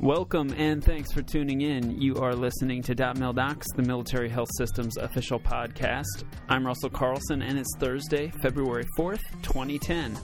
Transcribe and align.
Welcome 0.00 0.54
and 0.56 0.82
thanks 0.82 1.10
for 1.10 1.22
tuning 1.22 1.62
in. 1.62 2.00
You 2.00 2.14
are 2.18 2.32
listening 2.32 2.82
to 2.82 3.14
.mil 3.16 3.32
Docs, 3.32 3.66
the 3.74 3.82
Military 3.82 4.28
Health 4.28 4.48
Systems 4.56 4.96
official 4.96 5.40
podcast. 5.40 6.22
I'm 6.48 6.64
Russell 6.64 6.88
Carlson 6.88 7.42
and 7.42 7.58
it's 7.58 7.76
Thursday, 7.80 8.30
February 8.40 8.86
4th, 8.96 9.18
2010. 9.42 10.16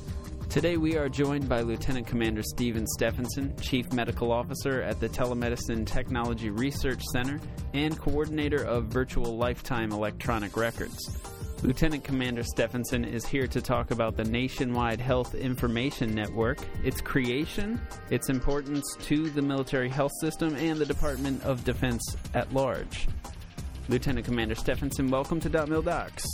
Today 0.49 0.77
we 0.77 0.97
are 0.97 1.09
joined 1.09 1.49
by 1.49 1.63
Lieutenant 1.63 2.07
Commander 2.07 2.45
Steven 2.45 2.87
Steffensen, 2.97 3.61
Chief 3.61 3.93
Medical 3.93 4.31
Officer 4.31 4.81
at 4.81 5.01
the 5.01 5.09
Telemedicine 5.09 5.85
Technology 5.85 6.51
Research 6.51 7.03
Center 7.13 7.41
and 7.73 7.99
Coordinator 7.99 8.63
of 8.63 8.85
Virtual 8.85 9.37
Lifetime 9.37 9.91
Electronic 9.91 10.57
Records. 10.57 11.19
Lieutenant 11.65 12.05
Commander 12.05 12.43
Steffensen 12.43 13.11
is 13.11 13.25
here 13.25 13.47
to 13.47 13.63
talk 13.63 13.91
about 13.91 14.19
the 14.19 14.25
Nationwide 14.25 15.01
Health 15.01 15.35
Information 15.35 16.15
Network, 16.15 16.59
its 16.85 17.01
creation, 17.01 17.81
its 18.11 18.29
importance 18.29 18.85
to 19.05 19.31
the 19.31 19.41
military 19.41 19.89
health 19.89 20.13
system, 20.21 20.55
and 20.57 20.79
the 20.79 20.85
Department 20.85 21.43
of 21.43 21.65
Defense 21.65 22.19
at 22.35 22.53
large. 22.53 23.09
Lieutenant 23.89 24.27
Commander 24.27 24.55
Steffensen, 24.55 25.09
welcome 25.09 25.41
to 25.41 25.49
Dot 25.49 25.71
Mil 25.71 25.81
Docs. 25.81 26.27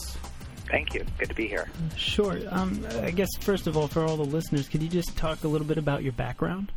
Thank 0.69 0.95
you. 0.95 1.06
Good 1.16 1.28
to 1.28 1.34
be 1.36 1.47
here. 1.47 1.70
Sure. 1.94 2.36
Um, 2.50 2.84
I 3.02 3.12
guess, 3.12 3.30
first 3.38 3.69
of 3.69 3.77
all, 3.77 3.86
for 3.86 4.05
all 4.05 4.16
the 4.16 4.24
listeners, 4.24 4.69
could 4.69 4.83
you 4.83 4.88
just 4.88 5.16
talk 5.16 5.44
a 5.44 5.48
little 5.48 5.66
bit 5.66 5.78
about 5.78 6.02
your 6.02 6.12
background? 6.12 6.72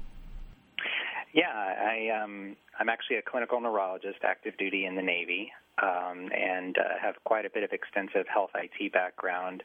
Yeah, 1.34 1.50
I, 1.50 2.22
um, 2.24 2.56
I'm 2.80 2.90
actually 2.90 3.16
a 3.16 3.24
clinical 3.24 3.60
neurologist, 3.60 4.20
active 4.22 4.56
duty 4.58 4.86
in 4.86 4.96
the 4.96 5.02
Navy 5.02 5.52
um, 5.82 6.30
and 6.36 6.78
uh, 6.78 7.00
have 7.02 7.16
quite 7.24 7.46
a 7.46 7.50
bit 7.50 7.64
of 7.64 7.72
extensive 7.72 8.28
health 8.32 8.52
IT 8.56 8.94
background, 8.94 9.64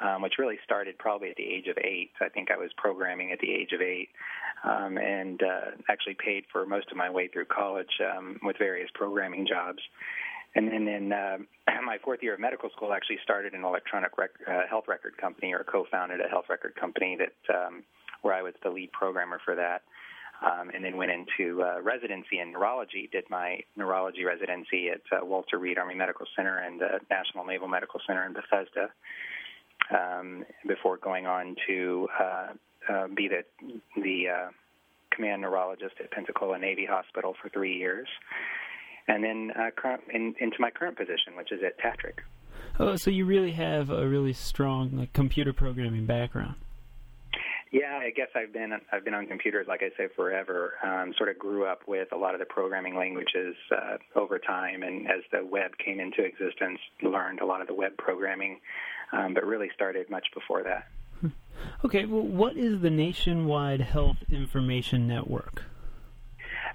um, 0.00 0.22
which 0.22 0.34
really 0.38 0.58
started 0.64 0.98
probably 0.98 1.30
at 1.30 1.36
the 1.36 1.44
age 1.44 1.66
of 1.68 1.78
eight. 1.78 2.10
I 2.20 2.28
think 2.28 2.50
I 2.50 2.56
was 2.56 2.70
programming 2.76 3.32
at 3.32 3.38
the 3.40 3.52
age 3.52 3.72
of 3.72 3.80
eight, 3.80 4.08
um, 4.64 4.98
and 4.98 5.42
uh, 5.42 5.70
actually 5.88 6.16
paid 6.22 6.44
for 6.52 6.66
most 6.66 6.90
of 6.90 6.96
my 6.96 7.08
way 7.08 7.28
through 7.28 7.46
college 7.46 8.00
um, 8.00 8.38
with 8.42 8.58
various 8.58 8.90
programming 8.94 9.46
jobs. 9.46 9.78
And 10.54 10.68
then 10.68 10.88
in 10.88 11.12
uh, 11.12 11.38
my 11.84 11.98
fourth 12.04 12.22
year 12.22 12.34
of 12.34 12.40
medical 12.40 12.70
school, 12.70 12.90
I 12.92 12.96
actually 12.96 13.18
started 13.22 13.54
an 13.54 13.64
electronic 13.64 14.16
rec- 14.18 14.30
uh, 14.46 14.62
health 14.68 14.84
record 14.88 15.16
company, 15.16 15.52
or 15.52 15.64
co-founded 15.64 16.20
a 16.20 16.28
health 16.28 16.46
record 16.50 16.74
company 16.76 17.16
that 17.18 17.54
um, 17.54 17.82
where 18.22 18.34
I 18.34 18.42
was 18.42 18.54
the 18.62 18.70
lead 18.70 18.92
programmer 18.92 19.40
for 19.44 19.54
that 19.54 19.82
um, 20.44 20.70
and 20.74 20.84
then 20.84 20.96
went 20.96 21.10
into 21.10 21.62
uh, 21.62 21.80
residency 21.82 22.38
in 22.40 22.52
neurology. 22.52 23.08
Did 23.10 23.24
my 23.30 23.60
neurology 23.76 24.24
residency 24.24 24.90
at 24.90 25.00
uh, 25.12 25.24
Walter 25.24 25.58
Reed 25.58 25.78
Army 25.78 25.94
Medical 25.94 26.26
Center 26.36 26.58
and 26.58 26.82
uh, 26.82 26.98
National 27.10 27.44
Naval 27.44 27.68
Medical 27.68 28.00
Center 28.06 28.26
in 28.26 28.32
Bethesda. 28.32 28.90
Um, 29.90 30.44
before 30.66 30.96
going 30.96 31.26
on 31.26 31.54
to 31.68 32.08
uh, 32.18 32.46
uh, 32.92 33.06
be 33.14 33.28
the 33.28 33.44
the 33.94 34.28
uh, 34.28 34.50
command 35.14 35.42
neurologist 35.42 35.94
at 36.00 36.10
Pensacola 36.10 36.58
Navy 36.58 36.84
Hospital 36.84 37.36
for 37.40 37.48
three 37.50 37.76
years, 37.76 38.08
and 39.06 39.22
then 39.22 39.52
current, 39.76 40.02
in, 40.12 40.34
into 40.40 40.56
my 40.58 40.70
current 40.70 40.96
position, 40.96 41.36
which 41.36 41.52
is 41.52 41.60
at 41.64 41.78
TATRC. 41.78 42.18
Oh, 42.80 42.96
so 42.96 43.10
you 43.10 43.24
really 43.24 43.52
have 43.52 43.90
a 43.90 44.08
really 44.08 44.32
strong 44.32 44.90
like, 44.96 45.12
computer 45.12 45.52
programming 45.52 46.04
background. 46.04 46.56
Yeah, 47.76 47.98
I 47.98 48.08
guess 48.08 48.28
I've 48.34 48.54
been 48.54 48.72
I've 48.90 49.04
been 49.04 49.12
on 49.12 49.26
computers, 49.26 49.66
like 49.68 49.82
I 49.82 49.90
say, 49.98 50.08
forever. 50.16 50.72
Um, 50.82 51.12
sort 51.18 51.28
of 51.28 51.38
grew 51.38 51.66
up 51.66 51.80
with 51.86 52.10
a 52.10 52.16
lot 52.16 52.32
of 52.32 52.40
the 52.40 52.46
programming 52.46 52.96
languages 52.96 53.54
uh, 53.70 53.98
over 54.14 54.38
time, 54.38 54.82
and 54.82 55.06
as 55.06 55.20
the 55.30 55.44
web 55.44 55.72
came 55.76 56.00
into 56.00 56.22
existence, 56.22 56.78
learned 57.02 57.40
a 57.40 57.44
lot 57.44 57.60
of 57.60 57.66
the 57.66 57.74
web 57.74 57.92
programming, 57.98 58.60
um, 59.12 59.34
but 59.34 59.44
really 59.44 59.68
started 59.74 60.08
much 60.08 60.24
before 60.32 60.62
that. 60.62 60.88
Okay, 61.84 62.06
well, 62.06 62.22
what 62.22 62.56
is 62.56 62.80
the 62.80 62.88
Nationwide 62.88 63.82
Health 63.82 64.18
Information 64.30 65.06
Network? 65.06 65.62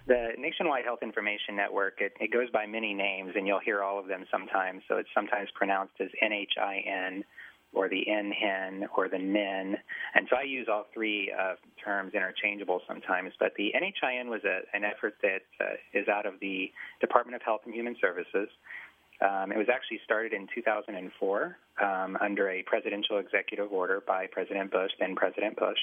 The 0.05 0.33
Nationwide 0.37 0.85
Health 0.85 0.99
Information 1.01 1.55
Network, 1.55 2.01
it, 2.01 2.13
it 2.19 2.31
goes 2.31 2.49
by 2.51 2.67
many 2.67 2.93
names, 2.93 3.31
and 3.35 3.47
you'll 3.47 3.59
hear 3.59 3.81
all 3.81 3.97
of 3.99 4.07
them 4.07 4.25
sometimes. 4.31 4.83
So 4.87 4.97
it's 4.97 5.09
sometimes 5.15 5.49
pronounced 5.55 5.93
as 5.99 6.09
NHIN 6.23 7.23
or 7.73 7.89
the 7.89 8.05
NHIN 8.09 8.87
or 8.97 9.07
the 9.07 9.17
NIN. 9.17 9.77
And 10.15 10.27
so 10.29 10.35
I 10.35 10.43
use 10.43 10.67
all 10.71 10.87
three 10.93 11.31
uh, 11.31 11.55
terms 11.83 12.13
interchangeable 12.13 12.81
sometimes. 12.87 13.33
But 13.39 13.53
the 13.57 13.73
NHIN 13.75 14.27
was 14.29 14.41
a, 14.43 14.61
an 14.75 14.83
effort 14.83 15.15
that 15.21 15.41
uh, 15.59 15.75
is 15.93 16.07
out 16.07 16.25
of 16.25 16.35
the 16.41 16.71
Department 16.99 17.35
of 17.35 17.41
Health 17.41 17.61
and 17.65 17.73
Human 17.73 17.95
Services. 18.01 18.49
Um, 19.21 19.51
it 19.51 19.57
was 19.57 19.67
actually 19.71 19.99
started 20.03 20.33
in 20.33 20.47
2004 20.53 21.57
um, 21.81 22.17
under 22.19 22.49
a 22.49 22.63
presidential 22.63 23.19
executive 23.19 23.71
order 23.71 24.01
by 24.05 24.25
President 24.31 24.71
Bush, 24.71 24.91
then 24.99 25.15
President 25.15 25.57
Bush. 25.57 25.77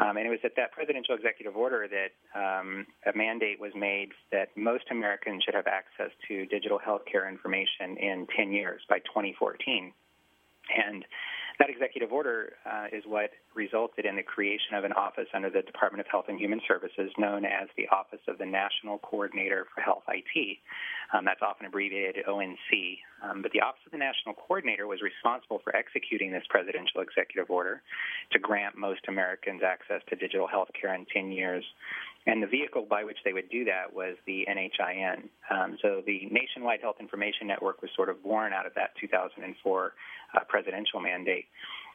Um, 0.00 0.16
and 0.16 0.26
it 0.26 0.30
was 0.30 0.40
at 0.42 0.56
that 0.56 0.72
presidential 0.72 1.14
executive 1.14 1.56
order 1.56 1.86
that 1.86 2.10
um, 2.34 2.84
a 3.06 3.16
mandate 3.16 3.60
was 3.60 3.70
made 3.76 4.10
that 4.32 4.48
most 4.56 4.84
Americans 4.90 5.44
should 5.44 5.54
have 5.54 5.68
access 5.68 6.10
to 6.26 6.46
digital 6.46 6.78
health 6.78 7.02
care 7.10 7.28
information 7.28 7.96
in 7.98 8.26
10 8.36 8.52
years 8.52 8.82
by 8.88 8.98
2014. 8.98 9.92
And 10.70 11.04
that 11.58 11.70
executive 11.70 12.12
order 12.12 12.54
uh, 12.66 12.86
is 12.92 13.04
what 13.06 13.30
resulted 13.54 14.04
in 14.04 14.16
the 14.16 14.22
creation 14.22 14.74
of 14.74 14.82
an 14.82 14.92
office 14.92 15.28
under 15.34 15.50
the 15.50 15.62
Department 15.62 16.00
of 16.00 16.06
Health 16.10 16.26
and 16.28 16.38
Human 16.38 16.60
Services 16.66 17.12
known 17.16 17.44
as 17.44 17.68
the 17.76 17.86
Office 17.88 18.20
of 18.26 18.38
the 18.38 18.46
National 18.46 18.98
Coordinator 18.98 19.66
for 19.72 19.80
Health 19.80 20.02
IT. 20.08 20.58
Um, 21.12 21.24
that's 21.24 21.42
often 21.42 21.66
abbreviated 21.66 22.26
ONC. 22.26 22.98
Um, 23.22 23.42
but 23.42 23.52
the 23.52 23.60
Office 23.60 23.82
of 23.86 23.92
the 23.92 23.98
National 23.98 24.34
Coordinator 24.34 24.86
was 24.86 25.00
responsible 25.00 25.60
for 25.62 25.74
executing 25.76 26.32
this 26.32 26.42
presidential 26.50 27.00
executive 27.00 27.50
order 27.50 27.82
to 28.32 28.38
grant 28.38 28.76
most 28.76 29.06
Americans 29.06 29.62
access 29.62 30.02
to 30.10 30.16
digital 30.16 30.48
health 30.48 30.68
care 30.78 30.94
in 30.94 31.06
10 31.14 31.30
years. 31.30 31.64
And 32.26 32.42
the 32.42 32.46
vehicle 32.46 32.86
by 32.88 33.04
which 33.04 33.18
they 33.24 33.32
would 33.32 33.50
do 33.50 33.64
that 33.66 33.92
was 33.92 34.16
the 34.26 34.46
NHIN. 34.48 35.28
Um, 35.50 35.76
so 35.82 36.02
the 36.06 36.26
Nationwide 36.30 36.80
Health 36.80 36.96
Information 36.98 37.46
Network 37.46 37.82
was 37.82 37.90
sort 37.94 38.08
of 38.08 38.22
born 38.22 38.52
out 38.52 38.66
of 38.66 38.72
that 38.74 38.90
2004 39.00 39.92
uh, 40.34 40.40
presidential 40.48 41.00
mandate. 41.00 41.46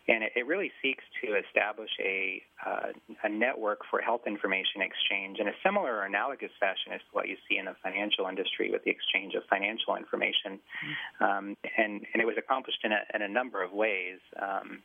And 0.08 0.24
it, 0.24 0.32
it, 0.36 0.48
really 0.48 0.72
seeks 0.82 1.04
to 1.22 1.38
establish 1.38 1.90
a, 2.00 2.42
uh, 2.66 2.94
a 3.24 3.30
network 3.30 3.82
for 3.92 4.02
health 4.02 4.22
information 4.26 4.82
exchange 4.82 5.38
in 5.40 5.48
a 5.48 5.52
similar 5.64 5.98
or 5.98 6.04
analogous 6.06 6.50
fashion 6.60 6.94
as 6.94 7.02
to 7.02 7.12
what 7.12 7.28
you 7.28 7.38
see 7.48 7.58
in 7.58 7.66
the 7.66 7.76
financial 7.84 8.26
industry 8.26 8.72
with 8.72 8.84
the 8.86 8.90
exchange 8.90 9.36
of 9.36 9.44
financial 9.50 9.96
information. 9.96 10.58
Mm-hmm. 10.58 11.24
Um, 11.24 11.58
and, 11.78 12.06
and 12.14 12.22
it 12.22 12.26
was 12.26 12.38
accomplished 12.38 12.80
in 12.84 12.92
a, 12.92 13.02
in 13.14 13.22
a 13.22 13.28
number 13.28 13.62
of 13.62 13.72
ways. 13.72 14.18
Um, 14.42 14.82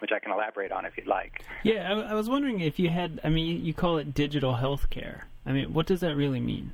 which 0.00 0.10
I 0.14 0.18
can 0.18 0.32
elaborate 0.32 0.72
on 0.72 0.84
if 0.84 0.96
you'd 0.96 1.06
like. 1.06 1.44
Yeah, 1.62 1.92
I, 1.92 2.12
I 2.12 2.14
was 2.14 2.28
wondering 2.28 2.60
if 2.60 2.78
you 2.78 2.88
had. 2.88 3.20
I 3.24 3.28
mean, 3.28 3.64
you 3.64 3.74
call 3.74 3.98
it 3.98 4.14
digital 4.14 4.54
healthcare. 4.54 5.22
I 5.44 5.52
mean, 5.52 5.72
what 5.72 5.86
does 5.86 6.00
that 6.00 6.16
really 6.16 6.40
mean? 6.40 6.72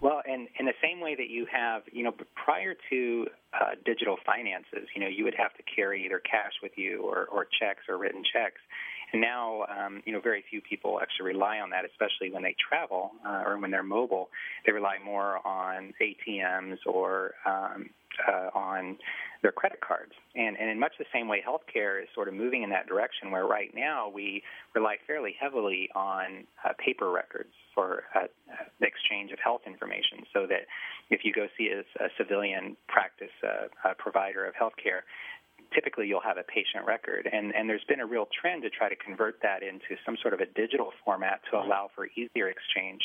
Well, 0.00 0.22
in 0.26 0.48
in 0.58 0.64
the 0.64 0.74
same 0.82 1.00
way 1.00 1.14
that 1.14 1.28
you 1.28 1.46
have, 1.52 1.82
you 1.92 2.02
know, 2.02 2.12
prior 2.34 2.74
to 2.90 3.26
uh, 3.52 3.74
digital 3.84 4.16
finances, 4.24 4.88
you 4.94 5.00
know, 5.00 5.08
you 5.08 5.24
would 5.24 5.34
have 5.36 5.54
to 5.54 5.62
carry 5.62 6.04
either 6.06 6.18
cash 6.18 6.52
with 6.62 6.72
you 6.76 7.02
or, 7.02 7.26
or 7.26 7.44
checks 7.44 7.82
or 7.88 7.98
written 7.98 8.22
checks. 8.24 8.60
And 9.12 9.20
now, 9.20 9.64
um, 9.64 10.02
you 10.04 10.12
know, 10.12 10.20
very 10.20 10.44
few 10.48 10.60
people 10.60 11.00
actually 11.00 11.32
rely 11.34 11.58
on 11.58 11.70
that, 11.70 11.84
especially 11.84 12.32
when 12.32 12.42
they 12.42 12.54
travel 12.68 13.12
uh, 13.26 13.42
or 13.46 13.58
when 13.58 13.70
they're 13.70 13.82
mobile. 13.82 14.28
They 14.66 14.72
rely 14.72 14.96
more 15.04 15.46
on 15.46 15.92
ATMs 16.00 16.78
or 16.86 17.34
um, 17.46 17.90
uh, 18.28 18.50
on 18.54 18.98
their 19.42 19.52
credit 19.52 19.80
cards. 19.80 20.12
And, 20.34 20.56
and 20.58 20.68
in 20.68 20.78
much 20.78 20.92
the 20.98 21.06
same 21.12 21.28
way, 21.28 21.42
healthcare 21.46 22.02
is 22.02 22.08
sort 22.14 22.28
of 22.28 22.34
moving 22.34 22.62
in 22.62 22.70
that 22.70 22.86
direction, 22.86 23.30
where 23.30 23.46
right 23.46 23.70
now 23.74 24.08
we 24.08 24.42
rely 24.74 24.96
fairly 25.06 25.34
heavily 25.40 25.88
on 25.94 26.44
uh, 26.64 26.72
paper 26.84 27.10
records 27.10 27.52
for 27.74 28.04
uh, 28.14 28.26
the 28.80 28.86
exchange 28.86 29.32
of 29.32 29.38
health 29.42 29.62
information. 29.66 30.24
So 30.34 30.46
that 30.46 30.66
if 31.08 31.20
you 31.24 31.32
go 31.32 31.46
see 31.56 31.70
a, 31.70 31.80
a 32.04 32.08
civilian 32.18 32.76
practice 32.88 33.32
uh, 33.42 33.94
provider 33.98 34.44
of 34.44 34.54
healthcare, 34.54 35.02
typically 35.74 36.06
you'll 36.06 36.20
have 36.20 36.38
a 36.38 36.44
patient 36.44 36.86
record. 36.86 37.28
And, 37.30 37.54
and 37.54 37.68
there's 37.68 37.84
been 37.88 38.00
a 38.00 38.06
real 38.06 38.28
trend 38.40 38.62
to 38.62 38.70
try 38.70 38.88
to 38.88 38.96
convert 38.96 39.40
that 39.42 39.62
into 39.62 39.96
some 40.04 40.16
sort 40.22 40.34
of 40.34 40.40
a 40.40 40.46
digital 40.46 40.92
format 41.04 41.40
to 41.50 41.58
allow 41.58 41.90
for 41.94 42.08
easier 42.16 42.48
exchange 42.48 43.02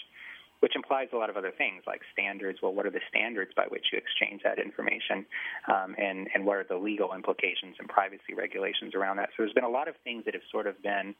which 0.61 0.75
implies 0.75 1.07
a 1.13 1.15
lot 1.15 1.29
of 1.29 1.37
other 1.37 1.51
things 1.55 1.83
like 1.85 2.01
standards. 2.11 2.59
Well, 2.61 2.73
what 2.73 2.85
are 2.85 2.89
the 2.89 3.03
standards 3.09 3.51
by 3.55 3.65
which 3.69 3.85
you 3.91 3.99
exchange 3.99 4.41
that 4.43 4.57
information, 4.57 5.25
um, 5.67 5.95
and 5.97 6.27
and 6.33 6.45
what 6.45 6.57
are 6.57 6.65
the 6.67 6.77
legal 6.77 7.13
implications 7.13 7.75
and 7.77 7.87
privacy 7.87 8.33
regulations 8.35 8.95
around 8.95 9.17
that? 9.17 9.29
So 9.35 9.43
there's 9.43 9.53
been 9.53 9.63
a 9.63 9.69
lot 9.69 9.87
of 9.87 9.95
things 10.03 10.25
that 10.25 10.33
have 10.33 10.43
sort 10.51 10.65
of 10.65 10.81
been 10.81 11.13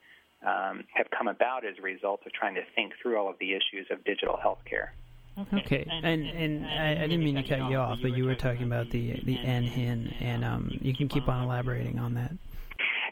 um, 0.45 0.83
have 0.93 1.07
come 1.15 1.27
about 1.27 1.65
as 1.65 1.75
a 1.77 1.81
result 1.81 2.21
of 2.25 2.33
trying 2.33 2.55
to 2.55 2.63
think 2.75 2.93
through 3.01 3.17
all 3.17 3.29
of 3.29 3.37
the 3.39 3.51
issues 3.51 3.87
of 3.91 4.03
digital 4.03 4.37
healthcare. 4.43 4.97
Okay, 5.37 5.57
okay. 5.57 5.87
And, 5.89 6.05
and, 6.05 6.25
and, 6.25 6.65
I, 6.65 6.91
I, 6.91 7.07
didn't 7.07 7.23
mean 7.23 7.35
to 7.35 7.43
cut 7.43 7.69
you 7.69 7.75
off, 7.75 7.99
but 8.01 8.15
you 8.15 8.25
were 8.25 8.35
talking 8.35 8.63
about 8.63 8.89
the 8.89 9.19
the 9.25 9.35
NHIN, 9.35 10.21
and 10.21 10.45
um, 10.45 10.71
you 10.81 10.95
can 10.95 11.09
keep 11.09 11.27
on 11.27 11.43
elaborating 11.43 11.99
on 11.99 12.13
that. 12.13 12.31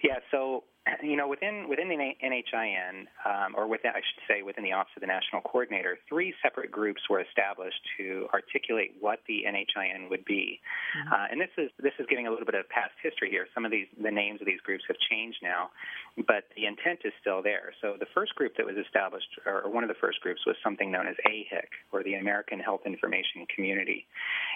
Yeah, 0.03 0.19
so 0.31 0.63
you 1.03 1.15
know, 1.15 1.27
within 1.27 1.67
within 1.69 1.87
the 1.89 1.95
NHIN, 1.95 3.07
um, 3.25 3.55
or 3.55 3.67
within, 3.67 3.91
I 3.91 4.01
should 4.01 4.23
say, 4.27 4.41
within 4.43 4.63
the 4.63 4.73
Office 4.73 4.91
of 4.95 5.01
the 5.01 5.07
National 5.07 5.41
Coordinator, 5.41 5.97
three 6.09 6.33
separate 6.41 6.71
groups 6.71 7.01
were 7.09 7.21
established 7.21 7.79
to 7.97 8.27
articulate 8.33 8.95
what 8.99 9.19
the 9.27 9.43
NHIN 9.47 10.09
would 10.09 10.25
be. 10.25 10.59
Mm-hmm. 10.97 11.13
Uh, 11.13 11.27
and 11.31 11.41
this 11.41 11.53
is 11.57 11.71
this 11.79 11.93
is 11.99 12.05
giving 12.09 12.27
a 12.27 12.31
little 12.31 12.45
bit 12.45 12.55
of 12.55 12.67
past 12.69 12.93
history 13.01 13.29
here. 13.29 13.47
Some 13.53 13.65
of 13.65 13.71
these 13.71 13.87
the 14.01 14.11
names 14.11 14.41
of 14.41 14.47
these 14.47 14.61
groups 14.61 14.83
have 14.87 14.97
changed 15.09 15.39
now, 15.41 15.69
but 16.27 16.45
the 16.55 16.65
intent 16.65 16.99
is 17.05 17.13
still 17.21 17.41
there. 17.41 17.73
So 17.81 17.95
the 17.99 18.09
first 18.13 18.35
group 18.35 18.53
that 18.57 18.65
was 18.65 18.75
established, 18.75 19.29
or 19.45 19.69
one 19.69 19.83
of 19.83 19.89
the 19.89 19.99
first 19.99 20.19
groups, 20.21 20.41
was 20.45 20.55
something 20.63 20.91
known 20.91 21.07
as 21.07 21.15
AHIC, 21.25 21.69
or 21.91 22.03
the 22.03 22.15
American 22.15 22.59
Health 22.59 22.81
Information 22.85 23.47
Community. 23.53 24.05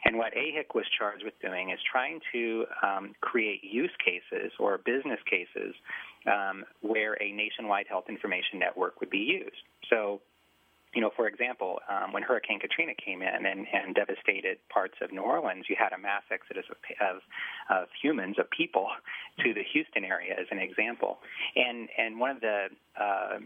And 0.05 0.17
what 0.17 0.33
AHIC 0.33 0.75
was 0.75 0.85
charged 0.97 1.23
with 1.23 1.33
doing 1.41 1.71
is 1.71 1.79
trying 1.89 2.19
to 2.33 2.65
um, 2.83 3.15
create 3.21 3.63
use 3.63 3.91
cases 4.03 4.51
or 4.59 4.77
business 4.77 5.19
cases 5.29 5.73
um, 6.25 6.65
where 6.81 7.21
a 7.21 7.31
nationwide 7.31 7.87
health 7.87 8.05
information 8.09 8.59
network 8.59 8.99
would 8.99 9.09
be 9.09 9.19
used. 9.19 9.63
So, 9.89 10.21
you 10.93 11.01
know, 11.01 11.11
for 11.15 11.27
example, 11.27 11.79
um, 11.89 12.13
when 12.13 12.23
Hurricane 12.23 12.59
Katrina 12.59 12.93
came 12.95 13.21
in 13.21 13.45
and, 13.45 13.67
and, 13.71 13.93
devastated 13.93 14.57
parts 14.69 14.95
of 15.01 15.11
New 15.11 15.21
Orleans, 15.21 15.65
you 15.69 15.75
had 15.77 15.93
a 15.93 15.97
mass 15.97 16.23
exodus 16.31 16.65
of, 16.71 16.77
of, 16.99 17.21
of, 17.69 17.87
humans, 18.01 18.37
of 18.39 18.49
people, 18.49 18.87
to 19.43 19.53
the 19.53 19.63
Houston 19.73 20.03
area 20.03 20.33
as 20.39 20.47
an 20.49 20.59
example. 20.59 21.19
And 21.55 21.89
and 21.97 22.19
one 22.19 22.31
of 22.31 22.41
the 22.41 22.67
uh, 22.99 23.39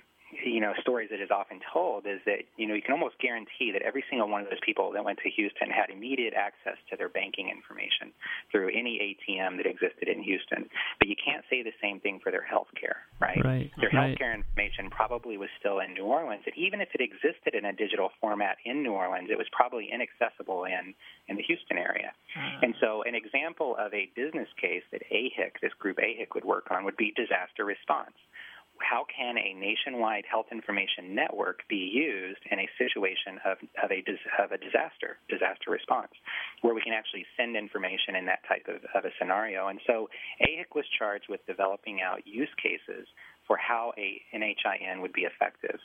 you 0.45 0.59
know 0.59 0.73
stories 0.81 1.09
that 1.11 1.19
is 1.21 1.29
often 1.31 1.59
told 1.73 2.05
is 2.05 2.19
that 2.25 2.47
you 2.57 2.67
know 2.67 2.73
you 2.73 2.81
can 2.81 2.93
almost 2.93 3.19
guarantee 3.19 3.71
that 3.73 3.81
every 3.81 4.03
single 4.09 4.27
one 4.27 4.41
of 4.41 4.49
those 4.49 4.63
people 4.65 4.91
that 4.91 5.03
went 5.03 5.19
to 5.23 5.29
Houston 5.29 5.69
had 5.69 5.89
immediate 5.89 6.33
access 6.33 6.77
to 6.89 6.95
their 6.95 7.09
banking 7.09 7.49
information 7.49 8.11
through 8.51 8.69
any 8.69 9.15
ATM 9.15 9.57
that 9.57 9.65
existed 9.65 10.07
in 10.07 10.23
Houston. 10.23 10.69
But 10.99 11.07
you 11.07 11.15
can't 11.15 11.43
say 11.49 11.63
the 11.63 11.75
same 11.81 11.99
thing 11.99 12.19
for 12.23 12.31
their 12.31 12.43
health 12.43 12.67
care, 12.79 13.03
right? 13.19 13.39
right? 13.43 13.71
Their 13.79 13.91
right. 13.93 14.17
healthcare 14.17 14.33
information 14.33 14.89
probably 14.89 15.37
was 15.37 15.49
still 15.59 15.79
in 15.79 15.93
New 15.93 16.05
Orleans, 16.05 16.43
and 16.45 16.55
even 16.57 16.81
if 16.81 16.89
it 16.93 17.01
existed 17.01 17.53
in 17.53 17.65
a 17.65 17.73
digital 17.73 18.09
format 18.19 18.57
in 18.65 18.83
New 18.83 18.93
Orleans, 18.93 19.29
it 19.31 19.37
was 19.37 19.47
probably 19.51 19.89
inaccessible 19.91 20.65
in 20.65 20.93
in 21.27 21.35
the 21.35 21.43
Houston 21.43 21.77
area. 21.77 22.11
Uh. 22.35 22.63
And 22.63 22.75
so, 22.79 23.03
an 23.03 23.15
example 23.15 23.75
of 23.77 23.93
a 23.93 24.09
business 24.15 24.49
case 24.59 24.83
that 24.91 25.01
AHIC, 25.11 25.61
this 25.61 25.73
group 25.79 25.97
AHIC, 25.97 26.35
would 26.35 26.45
work 26.45 26.67
on 26.71 26.83
would 26.83 26.97
be 26.97 27.13
disaster 27.15 27.65
response 27.65 28.15
how 28.81 29.05
can 29.05 29.37
a 29.37 29.53
nationwide 29.53 30.25
health 30.29 30.47
information 30.51 31.15
network 31.15 31.63
be 31.69 31.89
used 31.93 32.41
in 32.51 32.59
a 32.59 32.69
situation 32.77 33.39
of, 33.45 33.57
of, 33.81 33.91
a, 33.91 34.03
of 34.41 34.51
a 34.51 34.57
disaster, 34.57 35.17
disaster 35.29 35.71
response, 35.71 36.11
where 36.61 36.73
we 36.73 36.81
can 36.81 36.93
actually 36.93 37.25
send 37.37 37.55
information 37.55 38.15
in 38.15 38.25
that 38.25 38.41
type 38.47 38.67
of, 38.67 38.83
of 38.93 39.05
a 39.05 39.13
scenario? 39.19 39.67
And 39.67 39.79
so 39.87 40.09
AHIC 40.41 40.75
was 40.75 40.85
charged 40.97 41.25
with 41.29 41.45
developing 41.47 42.01
out 42.01 42.25
use 42.25 42.51
cases 42.61 43.07
for 43.47 43.57
how 43.57 43.93
a 43.97 44.21
NHIN 44.33 45.01
would 45.01 45.13
be 45.13 45.21
effective. 45.21 45.79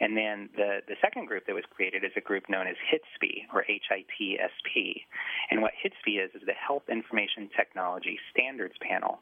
And 0.00 0.16
then 0.16 0.48
the, 0.56 0.80
the 0.88 0.96
second 1.02 1.26
group 1.26 1.44
that 1.46 1.54
was 1.54 1.64
created 1.70 2.04
is 2.04 2.12
a 2.16 2.20
group 2.20 2.48
known 2.48 2.66
as 2.66 2.76
HITSP, 2.88 3.52
or 3.52 3.64
H-I-T-S-P. 3.68 5.04
And 5.50 5.60
what 5.60 5.72
HITSP 5.76 6.24
is, 6.24 6.30
is 6.34 6.42
the 6.46 6.56
Health 6.56 6.84
Information 6.88 7.50
Technology 7.54 8.18
Standards 8.32 8.74
Panel. 8.80 9.20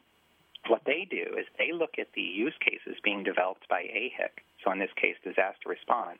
What 0.67 0.81
they 0.85 1.07
do 1.09 1.37
is 1.37 1.45
they 1.57 1.71
look 1.71 1.97
at 1.97 2.07
the 2.15 2.21
use 2.21 2.53
cases 2.59 2.99
being 3.03 3.23
developed 3.23 3.67
by 3.69 3.83
AHIC, 3.83 4.43
so 4.63 4.71
in 4.71 4.79
this 4.79 4.93
case, 4.95 5.15
disaster 5.23 5.67
response, 5.69 6.19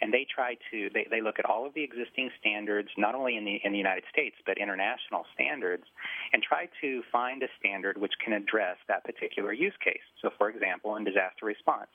and 0.00 0.12
they 0.12 0.26
try 0.28 0.56
to 0.70 0.90
they, 0.92 1.06
they 1.10 1.20
look 1.20 1.38
at 1.38 1.44
all 1.44 1.66
of 1.66 1.74
the 1.74 1.82
existing 1.82 2.30
standards, 2.40 2.88
not 2.96 3.14
only 3.14 3.36
in 3.36 3.44
the 3.44 3.60
in 3.64 3.72
the 3.72 3.78
United 3.78 4.04
States 4.10 4.36
but 4.44 4.58
international 4.58 5.24
standards, 5.34 5.84
and 6.32 6.42
try 6.42 6.68
to 6.80 7.02
find 7.12 7.42
a 7.42 7.48
standard 7.58 7.98
which 7.98 8.12
can 8.22 8.32
address 8.32 8.76
that 8.88 9.04
particular 9.04 9.52
use 9.52 9.76
case. 9.82 10.04
So, 10.20 10.30
for 10.36 10.48
example, 10.48 10.96
in 10.96 11.04
disaster 11.04 11.46
response, 11.46 11.90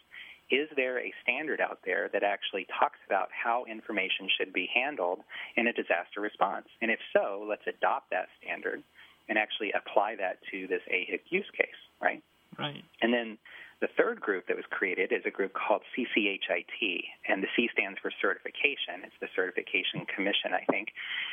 is 0.52 0.68
there 0.76 1.00
a 1.00 1.14
standard 1.24 1.62
out 1.62 1.80
there 1.86 2.10
that 2.12 2.24
actually 2.24 2.68
talks 2.78 3.00
about 3.08 3.30
how 3.32 3.64
information 3.66 4.28
should 4.38 4.52
be 4.52 4.70
handled 4.74 5.20
in 5.56 5.68
a 5.68 5.74
disaster 5.74 6.20
response? 6.20 6.68
And 6.82 6.92
if 6.92 7.00
so, 7.14 7.46
let's 7.48 7.66
adopt 7.68 8.12
that 8.12 8.28
standard 8.42 8.84
and 9.32 9.40
actually 9.40 9.72
apply 9.72 10.18
that 10.18 10.40
to 10.52 10.68
this 10.68 10.82
AHIC 10.92 11.22
use 11.30 11.50
case, 11.58 11.80
right? 12.02 12.22
Right. 12.60 12.84
And 13.02 13.14
then 13.14 13.38
the 13.82 13.90
third 13.98 14.22
group 14.22 14.48
that 14.48 14.56
was 14.56 14.66
created 14.70 15.12
is 15.12 15.26
a 15.26 15.32
group 15.32 15.54
called 15.54 15.82
CCHIT, 15.98 17.02
and 17.28 17.42
the 17.42 17.48
C 17.56 17.68
stands 17.74 17.98
for 18.00 18.12
certification. 18.22 19.02
It's 19.04 19.18
the 19.20 19.28
Certification 19.36 20.06
Commission, 20.06 20.54
I 20.54 20.64
think. 20.70 20.90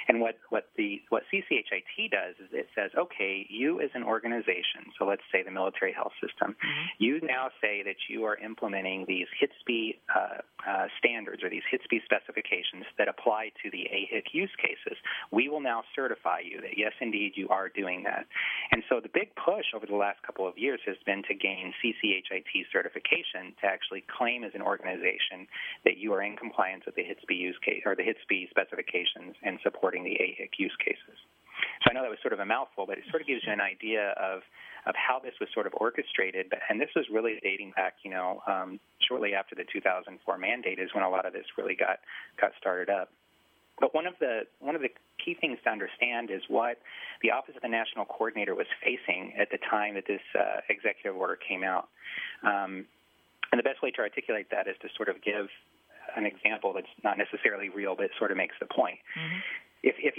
And 0.08 0.20
what, 0.20 0.38
what 0.48 0.72
the 0.76 1.02
what 1.10 1.24
CCHIT 1.28 2.10
does 2.10 2.40
is 2.40 2.48
it 2.52 2.68
says, 2.74 2.90
okay, 2.96 3.46
you 3.50 3.80
as 3.80 3.90
an 3.94 4.02
organization, 4.02 4.88
so 4.98 5.04
let's 5.04 5.22
say 5.30 5.42
the 5.42 5.50
military 5.50 5.92
health 5.92 6.16
system, 6.24 6.56
mm-hmm. 6.56 6.86
you 6.98 7.20
now 7.22 7.52
say 7.60 7.82
that 7.84 8.00
you 8.08 8.24
are 8.24 8.36
implementing 8.38 9.04
these 9.06 9.28
HITSP 9.36 10.00
uh, 10.08 10.40
uh, 10.64 10.86
standards 10.98 11.44
or 11.44 11.50
these 11.50 11.68
HITSP 11.68 12.00
specifications 12.04 12.88
that 12.96 13.08
apply 13.08 13.52
to 13.62 13.70
the 13.70 13.84
AHIC 13.92 14.32
use 14.32 14.54
cases. 14.56 14.96
We 15.30 15.50
will 15.50 15.60
now 15.60 15.84
certify 15.94 16.40
you 16.40 16.62
that 16.62 16.78
yes, 16.78 16.92
indeed, 17.00 17.32
you 17.36 17.48
are 17.50 17.68
doing 17.68 18.04
that. 18.04 18.24
And 18.72 18.82
so 18.88 19.00
the 19.00 19.12
big 19.12 19.36
push 19.36 19.76
over 19.76 19.84
the 19.84 19.96
last 19.96 20.22
couple 20.22 20.48
of 20.48 20.56
years 20.56 20.80
has 20.86 20.96
been 21.04 21.22
to 21.28 21.34
gain 21.34 21.74
CCHIT 21.84 22.37
IT 22.38 22.66
certification 22.72 23.54
to 23.60 23.66
actually 23.66 24.04
claim 24.06 24.44
as 24.44 24.54
an 24.54 24.62
organization 24.62 25.46
that 25.84 25.98
you 25.98 26.12
are 26.14 26.22
in 26.22 26.36
compliance 26.36 26.86
with 26.86 26.94
the 26.94 27.02
HITSP 27.02 27.36
use 27.36 27.58
case 27.64 27.82
or 27.84 27.94
the 27.94 28.06
HITSP 28.06 28.50
specifications 28.50 29.34
and 29.42 29.58
supporting 29.62 30.04
the 30.04 30.14
AHIC 30.16 30.58
use 30.58 30.76
cases. 30.78 31.18
So 31.82 31.90
I 31.90 31.94
know 31.94 32.02
that 32.02 32.10
was 32.10 32.22
sort 32.22 32.32
of 32.32 32.40
a 32.40 32.46
mouthful, 32.46 32.86
but 32.86 32.98
it 32.98 33.04
sort 33.10 33.22
of 33.22 33.28
gives 33.28 33.42
you 33.46 33.52
an 33.52 33.60
idea 33.60 34.14
of 34.16 34.42
of 34.86 34.94
how 34.94 35.18
this 35.18 35.34
was 35.40 35.48
sort 35.52 35.66
of 35.66 35.74
orchestrated. 35.76 36.46
And 36.70 36.80
this 36.80 36.88
was 36.96 37.04
really 37.12 37.38
dating 37.42 37.72
back, 37.76 37.94
you 38.04 38.10
know, 38.10 38.40
um, 38.46 38.80
shortly 39.06 39.34
after 39.34 39.54
the 39.54 39.64
2004 39.70 40.16
mandate 40.38 40.78
is 40.78 40.88
when 40.94 41.04
a 41.04 41.10
lot 41.10 41.26
of 41.26 41.32
this 41.32 41.44
really 41.58 41.74
got 41.74 41.98
got 42.40 42.52
started 42.58 42.88
up. 42.88 43.10
But 43.80 43.94
one 43.94 44.06
of 44.06 44.14
the 44.20 44.42
one 44.60 44.74
of 44.74 44.82
the 44.82 44.90
key 45.24 45.36
things 45.40 45.58
to 45.64 45.70
understand 45.70 46.30
is 46.30 46.42
what 46.48 46.78
the 47.22 47.30
Office 47.30 47.54
of 47.56 47.62
the 47.62 47.68
National 47.68 48.04
Coordinator 48.04 48.54
was 48.54 48.66
facing 48.82 49.34
at 49.38 49.50
the 49.50 49.58
time 49.70 49.94
that 49.94 50.04
this 50.06 50.22
uh, 50.38 50.60
executive 50.68 51.16
order 51.16 51.36
came 51.36 51.62
out. 51.62 51.88
Um, 52.42 52.86
and 53.50 53.58
the 53.58 53.62
best 53.62 53.82
way 53.82 53.90
to 53.92 54.00
articulate 54.00 54.50
that 54.50 54.68
is 54.68 54.76
to 54.82 54.88
sort 54.96 55.08
of 55.08 55.22
give 55.22 55.46
an 56.16 56.26
example 56.26 56.72
that's 56.72 56.90
not 57.04 57.18
necessarily 57.18 57.68
real, 57.68 57.94
but 57.96 58.10
sort 58.18 58.30
of 58.30 58.36
makes 58.36 58.54
the 58.60 58.66
point. 58.66 58.98
Mm-hmm. 59.16 59.38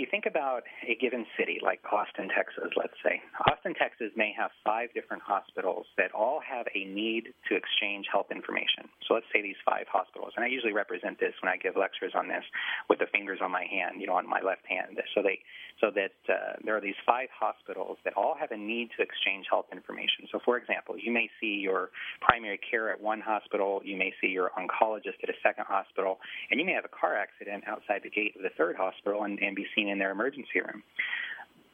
Think 0.09 0.25
about 0.25 0.63
a 0.89 0.97
given 0.97 1.25
city 1.37 1.61
like 1.61 1.81
Austin, 1.85 2.33
Texas, 2.33 2.73
let's 2.75 2.97
say, 3.05 3.21
Austin, 3.45 3.77
Texas 3.77 4.09
may 4.17 4.33
have 4.33 4.49
five 4.65 4.89
different 4.97 5.21
hospitals 5.21 5.85
that 6.01 6.09
all 6.17 6.41
have 6.41 6.65
a 6.73 6.83
need 6.85 7.29
to 7.47 7.53
exchange 7.53 8.09
health 8.11 8.33
information. 8.33 8.89
So 9.05 9.13
let's 9.13 9.29
say 9.31 9.45
these 9.45 9.61
five 9.61 9.85
hospitals, 9.85 10.33
and 10.35 10.43
I 10.43 10.49
usually 10.49 10.73
represent 10.73 11.19
this 11.21 11.37
when 11.41 11.53
I 11.53 11.57
give 11.57 11.77
lectures 11.77 12.13
on 12.17 12.27
this 12.27 12.41
with 12.89 12.97
the 12.97 13.05
fingers 13.13 13.37
on 13.37 13.51
my 13.53 13.69
hand, 13.69 14.01
you 14.01 14.07
know, 14.07 14.17
on 14.17 14.25
my 14.25 14.41
left 14.41 14.65
hand. 14.65 14.97
So 15.13 15.21
they, 15.21 15.45
so 15.79 15.93
that 15.93 16.17
uh, 16.25 16.57
there 16.65 16.75
are 16.75 16.81
these 16.81 16.97
five 17.05 17.29
hospitals 17.29 17.97
that 18.03 18.17
all 18.17 18.33
have 18.33 18.49
a 18.51 18.57
need 18.57 18.89
to 18.97 19.05
exchange 19.05 19.45
health 19.49 19.69
information. 19.71 20.25
So, 20.31 20.39
for 20.43 20.57
example, 20.57 20.95
you 20.97 21.13
may 21.13 21.29
see 21.39 21.61
your 21.61 21.89
primary 22.19 22.59
care 22.59 22.91
at 22.91 22.99
one 22.99 23.21
hospital, 23.21 23.81
you 23.85 23.95
may 23.95 24.11
see 24.19 24.27
your 24.27 24.49
oncologist 24.57 25.21
at 25.21 25.29
a 25.29 25.37
second 25.43 25.65
hospital, 25.69 26.17
and 26.49 26.59
you 26.59 26.65
may 26.65 26.73
have 26.73 26.85
a 26.85 26.91
car 26.91 27.15
accident 27.15 27.63
outside 27.67 28.01
the 28.03 28.09
gate 28.09 28.33
of 28.35 28.41
the 28.41 28.51
third 28.57 28.75
hospital, 28.75 29.23
and, 29.23 29.39
and 29.39 29.55
be 29.55 29.65
seen 29.75 29.87
in 29.87 29.98
their 29.99 30.11
emergency 30.11 30.59
room. 30.65 30.83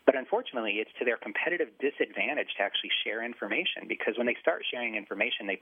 But 0.06 0.16
unfortunately, 0.16 0.78
it's 0.78 0.92
to 1.00 1.06
their 1.06 1.18
competitive 1.18 1.70
disadvantage 1.82 2.50
to 2.58 2.64
actually 2.64 2.92
share 3.04 3.26
information 3.26 3.90
because 3.90 4.14
when 4.18 4.28
they 4.28 4.38
start 4.40 4.62
sharing 4.70 4.96
information, 4.96 5.48
they 5.48 5.58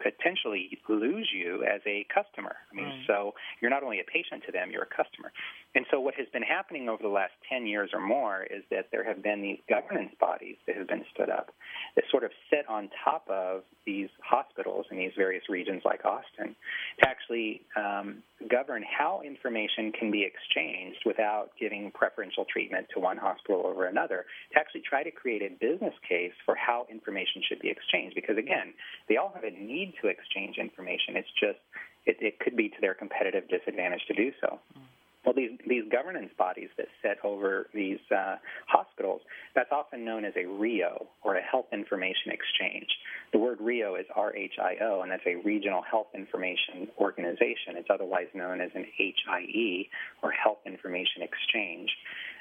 potentially 0.00 0.78
lose 0.88 1.28
you 1.34 1.64
as 1.64 1.80
a 1.84 2.06
customer. 2.14 2.54
I 2.70 2.76
mean, 2.76 3.02
so 3.08 3.34
you're 3.60 3.70
not 3.70 3.82
only 3.82 3.98
a 3.98 4.04
patient 4.04 4.44
to 4.46 4.52
them, 4.52 4.70
you're 4.70 4.84
a 4.84 4.86
customer. 4.86 5.32
And 5.74 5.84
so 5.90 5.98
what 5.98 6.14
has 6.14 6.28
been 6.32 6.44
happening 6.44 6.88
over 6.88 7.02
the 7.02 7.08
last 7.08 7.32
10 7.50 7.66
years 7.66 7.90
or 7.92 8.00
more 8.00 8.44
is 8.44 8.62
that 8.70 8.86
there 8.92 9.02
have 9.02 9.20
been 9.20 9.42
these 9.42 9.58
governance 9.68 10.14
bodies 10.20 10.56
that 10.68 10.76
have 10.76 10.86
been 10.86 11.04
stood 11.12 11.28
up 11.28 11.50
that 11.96 12.04
sort 12.10 12.22
of 12.22 12.30
sit 12.50 12.68
on 12.68 12.90
top 13.04 13.26
of 13.28 13.62
these 13.84 14.08
hospitals 14.22 14.86
in 14.92 14.96
these 14.96 15.12
various 15.16 15.48
regions 15.48 15.82
like 15.84 16.04
Austin 16.04 16.54
to 17.00 17.08
actually 17.08 17.62
um, 17.76 18.22
govern 18.50 18.84
how 18.86 19.20
information 19.24 19.90
can 19.92 20.10
be 20.10 20.22
exchanged 20.22 21.00
without 21.04 21.50
giving 21.58 21.90
preferential 21.90 22.44
treatment 22.44 22.86
to 22.94 23.00
one 23.00 23.16
hospital 23.16 23.66
over 23.66 23.86
another, 23.86 24.26
to 24.52 24.58
actually 24.58 24.82
try 24.88 25.02
to 25.02 25.10
create 25.10 25.42
a 25.42 25.50
business 25.58 25.94
case 26.08 26.32
for 26.44 26.54
how 26.54 26.86
information 26.90 27.42
should 27.48 27.58
be 27.58 27.68
exchanged. 27.68 28.14
Because 28.14 28.38
again, 28.38 28.74
they 29.08 29.16
all 29.16 29.32
have 29.34 29.44
a 29.44 29.50
need 29.50 29.94
to 30.02 30.08
exchange 30.08 30.56
information. 30.58 31.16
It's 31.16 31.32
just, 31.40 31.58
it, 32.06 32.16
it 32.20 32.38
could 32.38 32.56
be 32.56 32.68
to 32.68 32.80
their 32.80 32.94
competitive 32.94 33.48
disadvantage 33.48 34.02
to 34.06 34.14
do 34.14 34.30
so. 34.40 34.60
Mm. 34.78 34.82
Well, 35.24 35.34
these, 35.34 35.50
these 35.68 35.84
governance 35.90 36.30
bodies 36.38 36.68
that 36.78 36.86
sit 37.02 37.18
over 37.24 37.68
these 37.74 37.98
uh, 38.14 38.36
hospitals, 38.66 39.20
that's 39.54 39.70
often 39.72 40.04
known 40.04 40.24
as 40.24 40.32
a 40.36 40.46
RHIO, 40.46 41.06
or 41.22 41.36
a 41.36 41.42
Health 41.42 41.66
Information 41.72 42.32
Exchange. 42.32 42.86
The 43.32 43.38
word 43.38 43.58
RHIO 43.58 44.00
is 44.00 44.06
R-H-I-O, 44.14 45.02
and 45.02 45.10
that's 45.10 45.26
a 45.26 45.36
Regional 45.44 45.82
Health 45.82 46.08
Information 46.14 46.88
Organization. 46.98 47.76
It's 47.76 47.90
otherwise 47.92 48.28
known 48.32 48.60
as 48.60 48.70
an 48.74 48.86
HIE, 48.96 49.88
or 50.22 50.30
Health 50.30 50.58
Information 50.64 51.22
Exchange. 51.22 51.90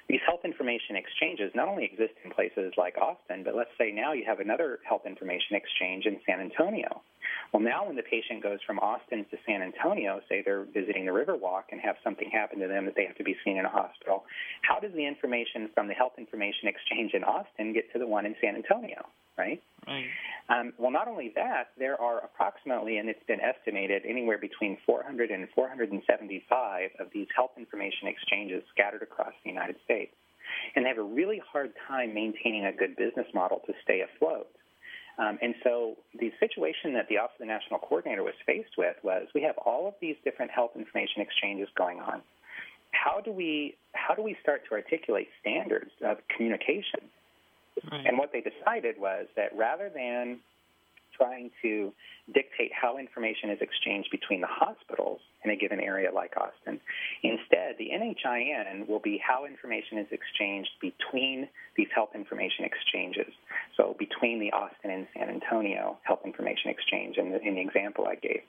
These 0.10 0.22
health 0.26 0.46
information 0.46 0.96
exchanges 0.96 1.52
not 1.54 1.68
only 1.68 1.84
exist 1.84 2.14
in 2.24 2.32
places 2.32 2.74
like 2.78 2.98
Austin, 2.98 3.44
but 3.44 3.56
let's 3.56 3.76
say 3.78 3.92
now 3.92 4.14
you 4.14 4.24
have 4.26 4.40
another 4.40 4.80
health 4.88 5.06
information 5.06 5.56
exchange 5.56 6.06
in 6.06 6.18
San 6.26 6.40
Antonio. 6.40 7.02
Well, 7.52 7.62
now 7.62 7.86
when 7.86 7.98
the 7.98 8.04
patient 8.04 8.42
goes 8.42 8.60
from 8.66 8.80
Austin 8.80 9.26
to 9.32 9.38
San 9.46 9.62
Antonio, 9.62 10.22
say 10.30 10.42
they're 10.42 10.64
visiting 10.64 11.06
the 11.06 11.12
Riverwalk 11.12 11.72
and 11.72 11.82
have 11.82 11.98
something 12.04 12.30
happen 12.30 12.60
to 12.60 12.68
them 12.68 12.86
that 12.86 12.96
they 12.96 13.06
have 13.06 13.18
to 13.18 13.24
be 13.24 13.36
seen 13.44 13.58
in 13.58 13.66
a 13.66 13.70
hospital, 13.70 14.24
how 14.62 14.80
does 14.80 14.94
the 14.94 15.06
information 15.06 15.70
from 15.74 15.88
the 15.88 15.94
health 15.94 16.14
information 16.18 16.68
exchange 16.68 17.14
in 17.14 17.26
Austin 17.26 17.74
get 17.74 17.92
to 17.92 18.00
the 18.00 18.08
one 18.08 18.26
in 18.26 18.36
San 18.40 18.56
Antonio, 18.56 19.06
right? 19.38 19.62
Right. 19.86 20.06
Um, 20.50 20.74
well, 20.77 20.91
not 20.91 21.08
only 21.08 21.32
that, 21.36 21.70
there 21.77 22.00
are 22.00 22.20
approximately, 22.20 22.98
and 22.98 23.10
it's 23.10 23.24
been 23.27 23.41
estimated, 23.41 24.03
anywhere 24.08 24.38
between 24.38 24.77
400 24.86 25.29
and 25.32 25.48
475 25.53 26.89
of 27.00 27.08
these 27.13 27.27
health 27.36 27.51
information 27.58 28.08
exchanges 28.08 28.63
scattered 28.74 29.01
across 29.01 29.34
the 29.44 29.50
United 29.50 29.75
States. 29.84 30.13
And 30.75 30.86
they 30.86 30.89
have 30.89 30.98
a 30.98 31.03
really 31.03 31.41
hard 31.51 31.74
time 31.88 32.13
maintaining 32.13 32.65
a 32.65 32.72
good 32.72 32.96
business 32.96 33.27
model 33.34 33.62
to 33.67 33.74
stay 33.84 34.01
afloat. 34.01 34.48
Um, 35.17 35.39
and 35.41 35.56
so 35.63 35.96
the 36.20 36.32
situation 36.39 36.94
that 36.94 37.08
the 37.10 37.17
Office 37.17 37.36
of 37.39 37.48
the 37.48 37.51
National 37.51 37.79
Coordinator 37.79 38.24
was 38.24 38.36
faced 38.46 38.77
with 38.77 38.96
was 39.03 39.27
we 39.34 39.41
have 39.41 39.58
all 39.58 39.88
of 39.88 39.96
these 40.00 40.15
different 40.24 40.51
health 40.51 40.72
information 40.75 41.22
exchanges 41.22 41.67
going 41.75 42.00
on. 42.00 42.22
How 42.91 43.20
do 43.20 43.32
we 43.32 43.75
how 43.94 44.13
do 44.13 44.22
we 44.22 44.38
start 44.41 44.62
to 44.70 44.75
articulate 44.75 45.27
standards 45.41 45.91
of 46.06 46.17
communication? 46.36 47.01
Right. 47.91 48.05
And 48.05 48.17
what 48.17 48.31
they 48.31 48.41
decided 48.41 49.00
was 49.00 49.27
that 49.36 49.55
rather 49.55 49.89
than 49.93 50.39
trying 51.17 51.50
to 51.62 51.91
dictate 52.34 52.72
how 52.74 52.98
information 52.98 53.50
is 53.50 53.60
exchanged 53.62 54.10
between 54.12 54.41
the 54.41 54.48
hospitals 54.50 55.19
in 55.43 55.51
a 55.51 55.55
given 55.55 55.79
area 55.79 56.12
like 56.13 56.34
Austin. 56.36 56.79
Instead, 57.24 57.75
the 57.79 57.89
NHIN 57.93 58.88
will 58.88 59.00
be 59.00 59.17
how 59.17 59.46
information 59.46 59.98
is 59.98 60.07
exchanged 60.12 60.69
between 60.81 61.48
these 61.75 61.88
health 61.96 62.10
information 62.13 62.65
exchanges. 62.65 63.31
So 63.77 63.96
between 63.98 64.39
the 64.39 64.51
Austin 64.51 64.91
and 64.91 65.07
San 65.15 65.29
Antonio 65.29 65.98
Health 66.03 66.19
Information 66.25 66.69
Exchange 66.69 67.17
in 67.17 67.31
the, 67.31 67.39
in 67.41 67.55
the 67.55 67.62
example 67.62 68.07
I 68.07 68.15
gave. 68.15 68.41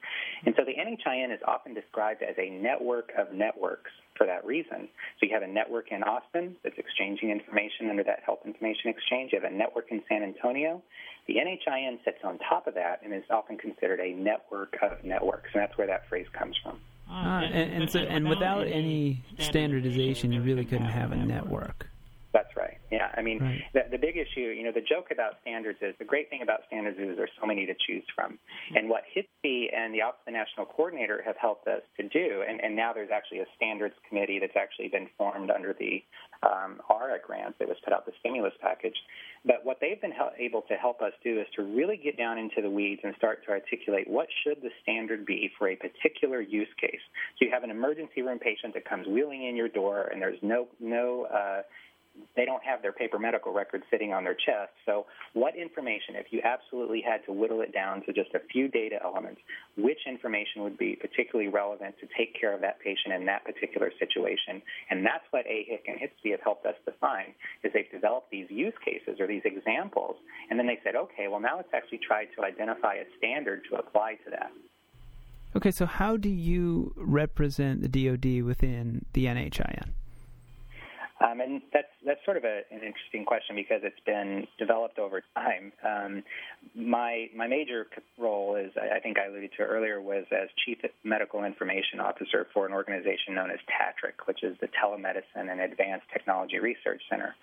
And 0.45 0.55
so 0.57 0.65
the 0.65 0.75
NHIN 0.75 1.33
is 1.33 1.41
often 1.47 1.75
described 1.75 2.23
as 2.23 2.35
a 2.39 2.51
network 2.51 3.13
of 3.17 3.33
networks 3.33 3.93
for 4.19 4.27
that 4.27 4.45
reason. 4.45 4.89
So 5.19 5.27
you 5.27 5.33
have 5.33 5.43
a 5.43 5.47
network 5.47 5.91
in 5.91 6.03
Austin 6.03 6.57
that's 6.63 6.77
exchanging 6.77 7.31
information 7.31 7.89
under 7.89 8.05
that 8.05 8.21
health 8.27 8.41
information 8.45 8.91
exchange. 8.91 9.33
You 9.33 9.41
have 9.41 9.51
a 9.51 9.55
network 9.55 9.87
in 9.91 10.03
San 10.09 10.23
Antonio. 10.23 10.83
The 11.29 11.37
NHIN 11.37 12.05
sits 12.05 12.19
on 12.25 12.39
top 12.39 12.67
of 12.67 12.75
that 12.75 13.01
and 13.05 13.15
is 13.15 13.23
often 13.31 13.57
considered 13.57 14.01
a 14.01 14.13
network 14.13 14.77
of 14.83 15.05
networks, 15.05 15.51
and 15.55 15.63
that's 15.63 15.79
where 15.79 15.87
that 15.87 16.09
phrase 16.09 16.27
comes 16.33 16.57
from. 16.63 16.81
Uh, 17.11 17.43
and, 17.45 17.83
and, 17.83 17.91
so, 17.91 18.01
and 18.01 18.29
without 18.29 18.67
any 18.67 19.23
standardization, 19.39 20.33
you 20.33 20.43
really 20.43 20.65
couldn't 20.65 20.89
have 20.89 21.13
a 21.13 21.17
network. 21.17 21.87
Yeah, 22.91 23.13
I 23.17 23.21
mean, 23.23 23.39
Right. 23.39 23.65
the, 23.75 23.83
the 23.93 23.99
big 23.99 24.17
issue, 24.17 24.49
you 24.49 24.65
know, 24.65 24.73
the 24.73 24.81
joke 24.81 25.11
about 25.11 25.41
standards 25.43 25.79
is 25.83 25.95
the 25.99 26.05
great 26.05 26.31
thing 26.31 26.43
about 26.43 26.61
standards 26.67 26.99
is 26.99 27.17
there's 27.17 27.31
so 27.41 27.47
many 27.47 27.67
to 27.67 27.75
choose 27.87 28.05
from. 28.15 28.39
And 28.75 28.89
what 28.89 29.05
HITSP 29.15 29.75
and 29.75 29.93
the 29.93 30.03
Office 30.03 30.21
of 30.27 30.33
the 30.33 30.39
National 30.39 30.67
Coordinator 30.67 31.23
have 31.25 31.37
helped 31.37 31.69
us 31.69 31.83
to 31.99 32.09
do, 32.09 32.45
and, 32.49 32.61
and 32.61 32.75
now 32.75 32.93
there's 32.93 33.11
actually 33.11 33.41
a 33.41 33.47
standards 33.57 33.95
committee 34.09 34.39
that's 34.39 34.57
actually 34.57 34.89
been 34.89 35.09
formed 35.19 35.51
under 35.51 35.75
the 35.79 36.03
um, 36.43 36.81
ARRA 36.89 37.19
grant 37.25 37.59
that 37.59 37.69
was 37.69 37.77
put 37.85 37.93
out 37.93 38.07
the 38.07 38.13
stimulus 38.21 38.55
package. 38.61 38.97
But 39.45 39.65
what 39.65 39.79
they've 39.81 40.01
been 40.01 40.15
able 40.39 40.63
to 40.63 40.75
help 40.75 41.03
us 41.03 41.13
do 41.23 41.41
is 41.41 41.47
to 41.57 41.63
really 41.63 41.97
get 41.97 42.17
down 42.17 42.39
into 42.39 42.63
the 42.63 42.71
weeds 42.71 43.03
and 43.05 43.15
start 43.17 43.45
to 43.47 43.51
articulate 43.51 44.09
what 44.09 44.29
should 44.45 44.63
the 44.63 44.71
standard 44.83 45.27
be 45.27 45.51
for 45.59 45.69
a 45.69 45.77
particular 45.77 46.41
use 46.41 46.69
case. 46.81 47.01
So 47.39 47.45
you 47.45 47.51
have 47.53 47.65
an 47.65 47.71
emergency 47.71 48.23
room 48.23 48.39
patient 48.39 48.75
that 48.75 48.89
comes 48.89 49.07
wheeling 49.07 49.45
in 49.47 49.57
your 49.57 49.69
door, 49.69 50.09
and 50.13 50.21
there's 50.21 50.39
no 50.43 50.69
no 50.81 51.27
uh, 51.33 51.63
they 52.37 52.45
don't 52.45 52.63
have 52.63 52.83
their 52.83 52.93
paper 52.93 53.19
medical 53.19 53.53
record 53.53 53.83
sitting 53.91 54.13
on 54.13 54.25
their 54.25 54.35
chest. 54.35 54.73
So, 54.87 55.07
what 55.35 55.57
information, 55.57 56.15
if 56.17 56.27
you 56.31 56.41
absolutely 56.45 57.03
had 57.03 57.25
to 57.27 57.33
whittle 57.33 57.61
it 57.61 57.73
down 57.73 58.03
to 58.07 58.13
just 58.13 58.35
a 58.35 58.41
few 58.53 58.69
data 58.69 58.97
elements, 59.03 59.41
which 59.77 59.99
information 60.07 60.63
would 60.63 60.79
be 60.79 60.97
particularly 60.97 61.51
relevant 61.51 61.95
to 62.01 62.07
take 62.17 62.39
care 62.39 62.55
of 62.55 62.61
that 62.61 62.81
patient 62.81 63.15
in 63.15 63.27
that 63.27 63.45
particular 63.45 63.91
situation? 63.99 64.63
And 64.91 65.05
that's 65.05 65.25
what 65.31 65.47
AHIC 65.47 65.83
and 65.87 65.99
HITSP 65.99 66.33
have 66.33 66.41
helped 66.41 66.67
us 66.67 66.75
define, 66.85 67.35
is 67.65 67.73
they've 67.73 67.91
developed 67.91 68.31
these 68.31 68.47
use 68.51 68.75
cases 68.85 69.21
or 69.21 69.27
these 69.27 69.43
examples, 69.45 70.17
and 70.51 70.59
then 70.59 70.67
they 70.67 70.79
said, 70.85 70.97
okay, 70.97 71.29
well, 71.29 71.41
now 71.41 71.57
let's 71.57 71.73
actually 71.75 72.01
try 72.07 72.25
to 72.25 72.45
identify 72.45 72.95
a 72.95 73.05
standard 73.19 73.63
to 73.71 73.77
apply 73.77 74.15
to 74.25 74.31
that. 74.31 74.51
Okay, 75.57 75.71
so 75.71 75.87
how 75.87 76.17
do 76.17 76.29
you 76.29 76.93
represent 76.97 77.81
the 77.81 77.89
DoD 77.89 78.43
within 78.45 79.07
the 79.15 79.25
NHIN? 79.25 79.93
Um, 81.21 81.41
and 81.41 81.63
that's 81.73 81.89
that's 82.07 82.25
sort 82.25 82.37
of 82.37 82.45
a, 82.45 82.63
an 82.71 82.81
interesting 82.81 83.25
question 83.25 83.57
because 83.57 83.81
it's 83.83 84.01
been 84.07 84.47
developed 84.59 84.99
over 84.99 85.23
time. 85.35 85.73
Um, 85.85 86.23
my 86.75 87.27
my 87.35 87.47
major 87.47 87.87
role 88.19 88.55
is 88.57 88.71
I 88.77 89.01
think 89.01 89.19
I 89.19 89.27
alluded 89.27 89.51
to 89.57 89.65
earlier 89.65 90.01
was 90.01 90.25
as 90.31 90.49
chief 90.65 90.79
medical 91.05 91.45
information 91.45 92.01
officer 92.01 92.47
for 92.55 92.67
an 92.67 92.73
organization 92.73 93.35
known 93.35 93.51
as 93.51 93.59
TATRC, 93.67 94.27
which 94.27 94.43
is 94.43 94.57
the 94.61 94.69
Telemedicine 94.69 95.51
and 95.51 95.61
Advanced 95.61 96.07
Technology 96.13 96.59
Research 96.59 97.03
Center. 97.11 97.35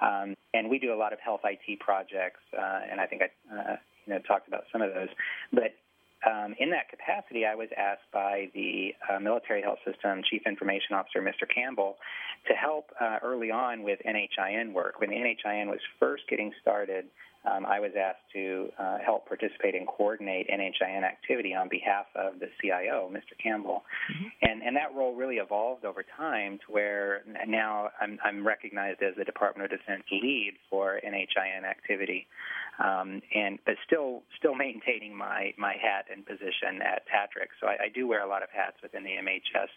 Um, 0.00 0.34
and 0.54 0.70
we 0.70 0.78
do 0.78 0.94
a 0.94 0.96
lot 0.96 1.12
of 1.12 1.20
health 1.20 1.40
IT 1.44 1.80
projects, 1.80 2.40
uh, 2.56 2.80
and 2.90 3.00
I 3.00 3.06
think 3.06 3.22
I 3.22 3.54
uh, 3.54 3.76
you 4.06 4.14
know 4.14 4.20
talked 4.20 4.48
about 4.48 4.64
some 4.72 4.80
of 4.80 4.94
those. 4.94 5.08
But 5.52 5.74
um, 6.26 6.54
in 6.58 6.70
that 6.70 6.88
capacity, 6.88 7.46
I 7.46 7.54
was 7.54 7.68
asked 7.76 8.10
by 8.12 8.50
the 8.54 8.94
uh, 9.08 9.20
Military 9.20 9.62
Health 9.62 9.78
System 9.86 10.22
Chief 10.28 10.42
Information 10.46 10.94
Officer, 10.94 11.22
Mr. 11.22 11.46
Campbell, 11.52 11.96
to 12.48 12.54
help 12.54 12.90
uh, 13.00 13.18
early 13.22 13.50
on 13.50 13.82
with 13.82 14.00
NHIN 14.06 14.72
work. 14.72 15.00
When 15.00 15.10
the 15.10 15.16
NHIN 15.16 15.66
was 15.66 15.80
first 16.00 16.24
getting 16.28 16.52
started, 16.60 17.06
um, 17.44 17.66
I 17.66 17.80
was 17.80 17.92
asked 17.98 18.24
to 18.34 18.68
uh, 18.78 18.98
help 19.04 19.26
participate 19.26 19.74
and 19.74 19.86
coordinate 19.86 20.48
NHIN 20.48 21.02
activity 21.02 21.54
on 21.54 21.68
behalf 21.68 22.06
of 22.14 22.40
the 22.40 22.46
CIO, 22.60 23.10
Mr. 23.12 23.38
Campbell. 23.42 23.84
And, 24.42 24.62
and 24.62 24.76
that 24.76 24.94
role 24.94 25.14
really 25.14 25.36
evolved 25.36 25.84
over 25.84 26.04
time 26.16 26.58
to 26.66 26.72
where 26.72 27.22
now 27.46 27.90
I'm, 28.00 28.18
I'm 28.24 28.46
recognized 28.46 29.02
as 29.02 29.14
the 29.16 29.24
Department 29.24 29.72
of 29.72 29.78
Defense 29.78 30.04
lead 30.10 30.54
for 30.70 31.00
NHIN 31.04 31.64
activity 31.64 32.26
um, 32.78 33.22
and 33.34 33.58
but 33.64 33.74
still 33.86 34.22
still 34.38 34.54
maintaining 34.54 35.16
my 35.16 35.52
my 35.58 35.74
hat 35.74 36.06
and 36.12 36.24
position 36.24 36.80
at 36.82 37.02
TATRC. 37.08 37.48
So 37.60 37.66
I, 37.66 37.86
I 37.86 37.88
do 37.92 38.06
wear 38.06 38.24
a 38.24 38.28
lot 38.28 38.42
of 38.42 38.48
hats 38.50 38.76
within 38.82 39.02
the 39.04 39.10
MHS, 39.10 39.70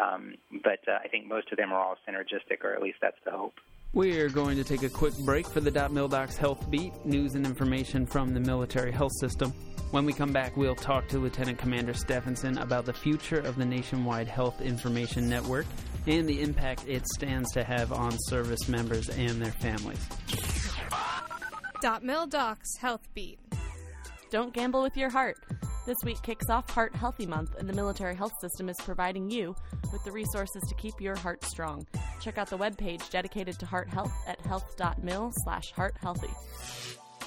um, 0.00 0.34
but 0.62 0.80
uh, 0.88 0.98
I 1.02 1.08
think 1.08 1.26
most 1.26 1.50
of 1.52 1.58
them 1.58 1.72
are 1.72 1.80
all 1.80 1.96
synergistic, 2.08 2.64
or 2.64 2.74
at 2.74 2.82
least 2.82 2.98
that's 3.00 3.18
the 3.24 3.30
hope. 3.30 3.54
We're 3.92 4.28
going 4.28 4.56
to 4.56 4.62
take 4.62 4.84
a 4.84 4.88
quick 4.88 5.18
break 5.18 5.48
for 5.48 5.58
the 5.58 5.72
Mildocs 5.72 6.36
Health 6.36 6.70
Beat, 6.70 6.92
news 7.04 7.34
and 7.34 7.44
information 7.44 8.06
from 8.06 8.32
the 8.32 8.38
military 8.38 8.92
health 8.92 9.10
system. 9.18 9.52
When 9.90 10.04
we 10.04 10.12
come 10.12 10.32
back, 10.32 10.56
we'll 10.56 10.76
talk 10.76 11.08
to 11.08 11.18
Lieutenant 11.18 11.58
Commander 11.58 11.92
Steffensen 11.92 12.62
about 12.62 12.84
the 12.84 12.92
future 12.92 13.40
of 13.40 13.56
the 13.56 13.64
nationwide 13.64 14.28
health 14.28 14.60
information 14.60 15.28
network 15.28 15.66
and 16.06 16.28
the 16.28 16.40
impact 16.40 16.86
it 16.86 17.04
stands 17.08 17.50
to 17.50 17.64
have 17.64 17.92
on 17.92 18.16
service 18.28 18.68
members 18.68 19.08
and 19.08 19.42
their 19.42 19.50
families. 19.50 20.06
Dot 21.82 22.04
Mill 22.04 22.28
Docs 22.28 22.76
Health 22.76 23.08
Beat. 23.12 23.40
Don't 24.30 24.54
gamble 24.54 24.82
with 24.82 24.96
your 24.96 25.10
heart. 25.10 25.36
This 25.86 26.04
week 26.04 26.20
kicks 26.22 26.50
off 26.50 26.68
Heart 26.70 26.94
Healthy 26.94 27.24
Month, 27.24 27.56
and 27.58 27.66
the 27.66 27.72
military 27.72 28.14
health 28.14 28.38
system 28.38 28.68
is 28.68 28.76
providing 28.76 29.30
you 29.30 29.56
with 29.92 30.04
the 30.04 30.12
resources 30.12 30.62
to 30.68 30.74
keep 30.74 31.00
your 31.00 31.16
heart 31.16 31.42
strong. 31.42 31.86
Check 32.20 32.36
out 32.36 32.50
the 32.50 32.58
webpage 32.58 33.08
dedicated 33.08 33.58
to 33.58 33.66
heart 33.66 33.88
health 33.88 34.12
at 34.26 34.38
health.mil 34.42 35.32
slash 35.42 35.72
hearthealthy. 35.72 36.30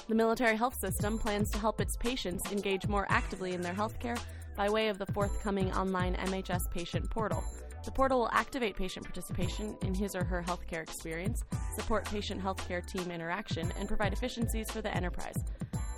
The 0.06 0.14
military 0.14 0.56
health 0.56 0.78
system 0.78 1.18
plans 1.18 1.50
to 1.50 1.58
help 1.58 1.80
its 1.80 1.96
patients 1.96 2.52
engage 2.52 2.86
more 2.86 3.06
actively 3.08 3.54
in 3.54 3.60
their 3.60 3.74
healthcare 3.74 4.20
by 4.56 4.68
way 4.68 4.86
of 4.86 4.98
the 4.98 5.06
forthcoming 5.06 5.72
online 5.72 6.14
MHS 6.14 6.70
patient 6.70 7.10
portal. 7.10 7.42
The 7.84 7.90
portal 7.90 8.20
will 8.20 8.30
activate 8.30 8.76
patient 8.76 9.04
participation 9.04 9.76
in 9.82 9.94
his 9.94 10.14
or 10.14 10.22
her 10.22 10.44
healthcare 10.46 10.82
experience, 10.82 11.42
support 11.74 12.04
patient 12.04 12.40
healthcare 12.42 12.86
team 12.86 13.10
interaction, 13.10 13.72
and 13.78 13.88
provide 13.88 14.12
efficiencies 14.12 14.70
for 14.70 14.80
the 14.80 14.94
enterprise. 14.94 15.42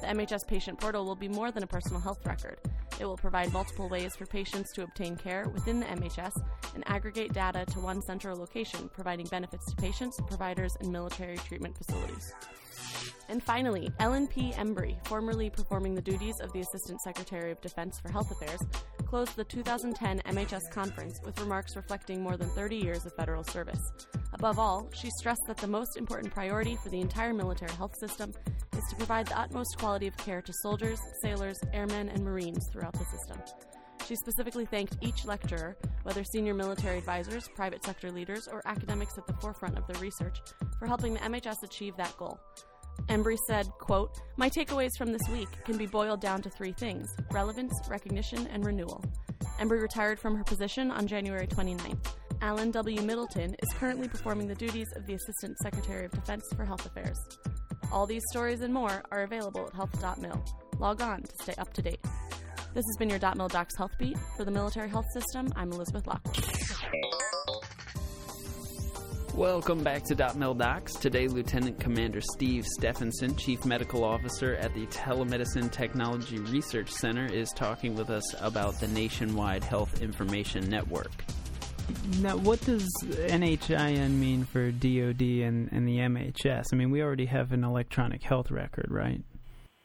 The 0.01 0.07
MHS 0.09 0.47
patient 0.47 0.79
portal 0.79 1.05
will 1.05 1.17
be 1.17 1.29
more 1.29 1.51
than 1.51 1.63
a 1.63 1.67
personal 1.67 2.01
health 2.01 2.25
record. 2.27 2.59
It 3.01 3.05
will 3.07 3.17
provide 3.17 3.53
multiple 3.53 3.89
ways 3.89 4.15
for 4.15 4.27
patients 4.27 4.73
to 4.73 4.83
obtain 4.83 5.17
care 5.17 5.49
within 5.49 5.81
the 5.81 5.87
MHS 5.87 6.43
and 6.75 6.85
aggregate 6.87 7.33
data 7.33 7.65
to 7.73 7.81
one 7.81 8.03
central 8.03 8.39
location, 8.39 8.89
providing 8.93 9.27
benefits 9.27 9.67
to 9.67 9.77
patients, 9.77 10.21
providers, 10.27 10.77
and 10.81 10.93
military 10.93 11.37
treatment 11.39 11.77
facilities. 11.77 12.35
And 13.29 13.43
finally, 13.43 13.91
Ellen 13.99 14.27
P. 14.29 14.53
Embrey, 14.53 14.97
formerly 15.07 15.51
performing 15.51 15.95
the 15.95 16.03
duties 16.03 16.35
of 16.41 16.53
the 16.53 16.61
Assistant 16.61 17.01
Secretary 17.01 17.51
of 17.51 17.61
Defense 17.61 17.99
for 18.01 18.11
Health 18.11 18.31
Affairs, 18.31 18.61
closed 19.05 19.37
the 19.37 19.45
2010 19.45 20.21
MHS 20.21 20.71
conference 20.71 21.19
with 21.25 21.41
remarks 21.41 21.77
reflecting 21.77 22.23
more 22.23 22.37
than 22.37 22.49
30 22.51 22.77
years 22.77 23.07
of 23.07 23.13
federal 23.15 23.45
service. 23.45 23.81
Above 24.35 24.59
all, 24.59 24.89
she 24.95 25.11
stressed 25.19 25.43
that 25.47 25.57
the 25.57 25.67
most 25.67 25.97
important 25.97 26.33
priority 26.33 26.77
for 26.83 26.89
the 26.91 27.01
entire 27.01 27.33
military 27.33 27.73
health 27.73 27.97
system 27.99 28.33
is 28.77 28.85
to 28.91 28.97
provide 28.97 29.27
the 29.27 29.39
utmost 29.39 29.77
quality 29.79 30.07
of 30.07 30.17
care 30.17 30.43
to 30.43 30.53
soldiers, 30.63 30.99
sailors, 31.23 31.59
airmen, 31.73 32.09
and 32.09 32.25
Marines 32.25 32.69
throughout 32.73 32.93
the 32.93 33.05
system. 33.07 33.39
She 34.07 34.15
specifically 34.15 34.67
thanked 34.67 34.97
each 35.01 35.25
lecturer, 35.25 35.77
whether 36.05 36.23
senior 36.23 36.55
military 36.55 36.99
advisors, 36.99 37.49
private 37.57 37.85
sector 37.85 38.13
leaders, 38.13 38.47
or 38.47 38.63
academics 38.65 39.19
at 39.19 39.27
the 39.27 39.33
forefront 39.35 39.77
of 39.77 39.87
their 39.89 40.01
research, 40.01 40.39
for 40.79 40.87
helping 40.87 41.15
the 41.15 41.21
MHS 41.21 41.65
achieve 41.65 41.97
that 41.97 42.17
goal. 42.17 42.39
Embrey 43.09 43.37
said, 43.47 43.69
quote, 43.79 44.21
My 44.37 44.51
takeaways 44.51 44.91
from 44.99 45.13
this 45.13 45.29
week 45.31 45.49
can 45.65 45.77
be 45.77 45.87
boiled 45.87 46.21
down 46.21 46.43
to 46.43 46.51
three 46.51 46.73
things 46.73 47.09
relevance, 47.31 47.73
recognition, 47.89 48.47
and 48.49 48.65
renewal. 48.65 49.05
Embrey 49.59 49.81
retired 49.81 50.19
from 50.19 50.35
her 50.37 50.45
position 50.45 50.91
on 50.91 51.07
January 51.07 51.47
29th. 51.47 52.15
Allen 52.43 52.71
W. 52.71 53.01
Middleton 53.03 53.55
is 53.61 53.69
currently 53.79 54.09
performing 54.09 54.47
the 54.47 54.55
duties 54.55 54.89
of 54.97 55.07
the 55.07 55.15
Assistant 55.15 55.57
Secretary 55.63 56.05
of 56.05 56.11
Defense 56.11 56.45
for 56.55 56.65
Health 56.65 56.85
Affairs. 56.85 57.19
All 57.91 58.07
these 58.07 58.23
stories 58.31 58.61
and 58.61 58.75
more 58.75 59.03
are 59.11 59.23
available 59.23 59.67
at 59.67 59.75
health.mil. 59.75 60.45
Log 60.79 61.01
on 61.01 61.23
to 61.23 61.33
stay 61.43 61.55
up 61.59 61.73
to 61.75 61.83
date. 61.83 62.01
This 62.75 62.85
has 62.85 62.97
been 62.99 63.09
your 63.09 63.21
.mil 63.37 63.49
Docs 63.49 63.77
Health 63.79 63.93
Beat. 63.99 64.19
For 64.37 64.45
the 64.45 64.51
Military 64.51 64.91
Health 64.91 65.07
System, 65.15 65.51
I'm 65.57 65.73
Elizabeth 65.73 66.07
Lockwood. 66.07 67.26
Welcome 69.37 69.85
back 69.85 70.03
to 70.05 70.15
Dot 70.15 70.37
Mil 70.37 70.55
Docs. 70.55 70.95
Today, 70.95 71.29
Lieutenant 71.29 71.79
Commander 71.79 72.23
Steve 72.23 72.65
Steffensen, 72.81 73.37
Chief 73.37 73.67
Medical 73.67 74.03
Officer 74.03 74.55
at 74.55 74.73
the 74.73 74.87
Telemedicine 74.87 75.71
Technology 75.71 76.39
Research 76.39 76.91
Center, 76.91 77.27
is 77.27 77.51
talking 77.51 77.95
with 77.95 78.09
us 78.09 78.35
about 78.41 78.81
the 78.81 78.89
Nationwide 78.89 79.63
Health 79.63 80.01
Information 80.01 80.71
Network. 80.71 81.13
Now, 82.19 82.39
what 82.39 82.63
does 82.63 82.89
NHIN 83.05 84.13
mean 84.13 84.47
for 84.47 84.71
DoD 84.71 85.21
and, 85.21 85.71
and 85.71 85.87
the 85.87 85.99
MHS? 85.99 86.65
I 86.73 86.77
mean, 86.77 86.91
we 86.91 87.03
already 87.03 87.27
have 87.27 87.53
an 87.53 87.63
electronic 87.63 88.23
health 88.23 88.51
record, 88.51 88.87
right? 88.89 89.21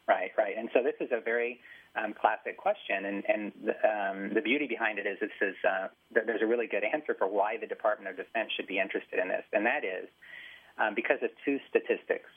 Right, 0.07 0.31
right. 0.37 0.55
And 0.57 0.69
so 0.73 0.79
this 0.81 0.95
is 1.01 1.09
a 1.11 1.19
very 1.19 1.59
um, 1.95 2.13
classic 2.13 2.57
question, 2.57 3.05
and, 3.05 3.23
and 3.27 3.51
the, 3.65 3.75
um, 3.83 4.33
the 4.33 4.41
beauty 4.41 4.67
behind 4.67 4.99
it 4.99 5.05
is 5.05 5.17
this 5.19 5.29
is 5.41 5.55
uh, 5.67 5.87
there's 6.11 6.41
a 6.41 6.47
really 6.47 6.67
good 6.67 6.83
answer 6.83 7.15
for 7.17 7.27
why 7.27 7.57
the 7.57 7.67
Department 7.67 8.09
of 8.09 8.15
Defense 8.15 8.49
should 8.55 8.67
be 8.67 8.79
interested 8.79 9.19
in 9.19 9.27
this, 9.27 9.43
and 9.51 9.65
that 9.65 9.83
is 9.83 10.07
um, 10.79 10.95
because 10.95 11.19
of 11.21 11.29
two 11.43 11.59
statistics. 11.69 12.29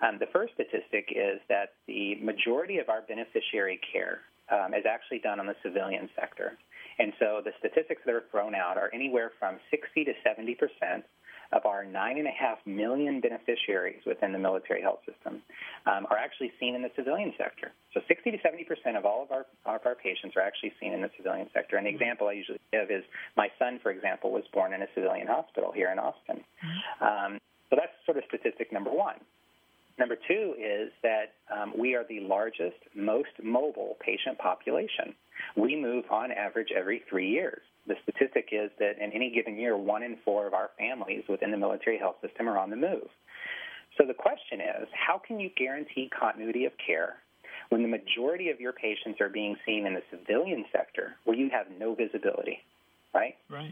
Um, 0.00 0.18
the 0.18 0.30
first 0.32 0.54
statistic 0.54 1.10
is 1.10 1.40
that 1.48 1.74
the 1.86 2.16
majority 2.22 2.78
of 2.78 2.88
our 2.88 3.02
beneficiary 3.02 3.80
care 3.92 4.22
um, 4.48 4.74
is 4.74 4.86
actually 4.86 5.18
done 5.18 5.40
on 5.40 5.46
the 5.46 5.56
civilian 5.62 6.08
sector, 6.14 6.56
and 6.98 7.12
so 7.18 7.42
the 7.44 7.52
statistics 7.58 8.02
that 8.06 8.14
are 8.14 8.24
thrown 8.30 8.54
out 8.54 8.78
are 8.78 8.90
anywhere 8.94 9.32
from 9.38 9.58
60 9.70 10.04
to 10.04 10.12
70 10.22 10.54
percent 10.54 11.04
of 11.52 11.66
our 11.66 11.84
9.5 11.84 12.66
million 12.66 13.20
beneficiaries 13.20 14.00
within 14.06 14.32
the 14.32 14.38
military 14.38 14.82
health 14.82 15.00
system 15.06 15.42
um, 15.86 16.06
are 16.10 16.16
actually 16.16 16.52
seen 16.60 16.74
in 16.74 16.82
the 16.82 16.90
civilian 16.96 17.32
sector. 17.36 17.72
So 17.94 18.00
60 18.06 18.30
to 18.30 18.38
70 18.42 18.64
percent 18.64 18.96
of 18.96 19.04
all 19.04 19.22
of 19.22 19.30
our, 19.32 19.46
of 19.66 19.80
our 19.84 19.94
patients 19.94 20.36
are 20.36 20.42
actually 20.42 20.72
seen 20.80 20.92
in 20.92 21.02
the 21.02 21.10
civilian 21.16 21.48
sector. 21.52 21.76
And 21.76 21.86
the 21.86 21.90
example 21.90 22.28
I 22.28 22.32
usually 22.32 22.60
give 22.72 22.90
is 22.90 23.04
my 23.36 23.48
son, 23.58 23.80
for 23.82 23.90
example, 23.90 24.30
was 24.30 24.44
born 24.52 24.72
in 24.72 24.82
a 24.82 24.86
civilian 24.94 25.26
hospital 25.26 25.72
here 25.74 25.90
in 25.90 25.98
Austin. 25.98 26.44
Um, 27.00 27.38
so 27.70 27.76
that's 27.76 27.92
sort 28.04 28.18
of 28.18 28.24
statistic 28.28 28.72
number 28.72 28.90
one. 28.90 29.16
Number 30.00 30.16
two 30.26 30.54
is 30.58 30.90
that 31.04 31.34
um, 31.54 31.72
we 31.78 31.94
are 31.94 32.04
the 32.08 32.20
largest, 32.20 32.78
most 32.96 33.28
mobile 33.42 33.96
patient 34.00 34.38
population. 34.38 35.14
We 35.56 35.76
move 35.76 36.06
on 36.10 36.32
average 36.32 36.68
every 36.76 37.02
three 37.08 37.28
years 37.28 37.60
the 37.86 37.96
statistic 38.02 38.50
is 38.52 38.70
that 38.78 39.02
in 39.02 39.12
any 39.12 39.30
given 39.30 39.56
year, 39.56 39.76
one 39.76 40.02
in 40.02 40.16
four 40.24 40.46
of 40.46 40.54
our 40.54 40.70
families 40.78 41.24
within 41.28 41.50
the 41.50 41.56
military 41.56 41.98
health 41.98 42.16
system 42.22 42.48
are 42.48 42.58
on 42.58 42.70
the 42.70 42.76
move. 42.76 43.08
So 43.98 44.06
the 44.06 44.14
question 44.14 44.60
is, 44.60 44.88
how 44.92 45.18
can 45.18 45.40
you 45.40 45.50
guarantee 45.56 46.10
continuity 46.16 46.64
of 46.64 46.72
care 46.84 47.16
when 47.70 47.82
the 47.82 47.88
majority 47.88 48.50
of 48.50 48.60
your 48.60 48.72
patients 48.72 49.20
are 49.20 49.28
being 49.28 49.56
seen 49.66 49.86
in 49.86 49.94
the 49.94 50.02
civilian 50.10 50.64
sector 50.72 51.16
where 51.24 51.36
you 51.36 51.50
have 51.50 51.66
no 51.78 51.94
visibility, 51.94 52.60
right? 53.14 53.34
Right. 53.48 53.70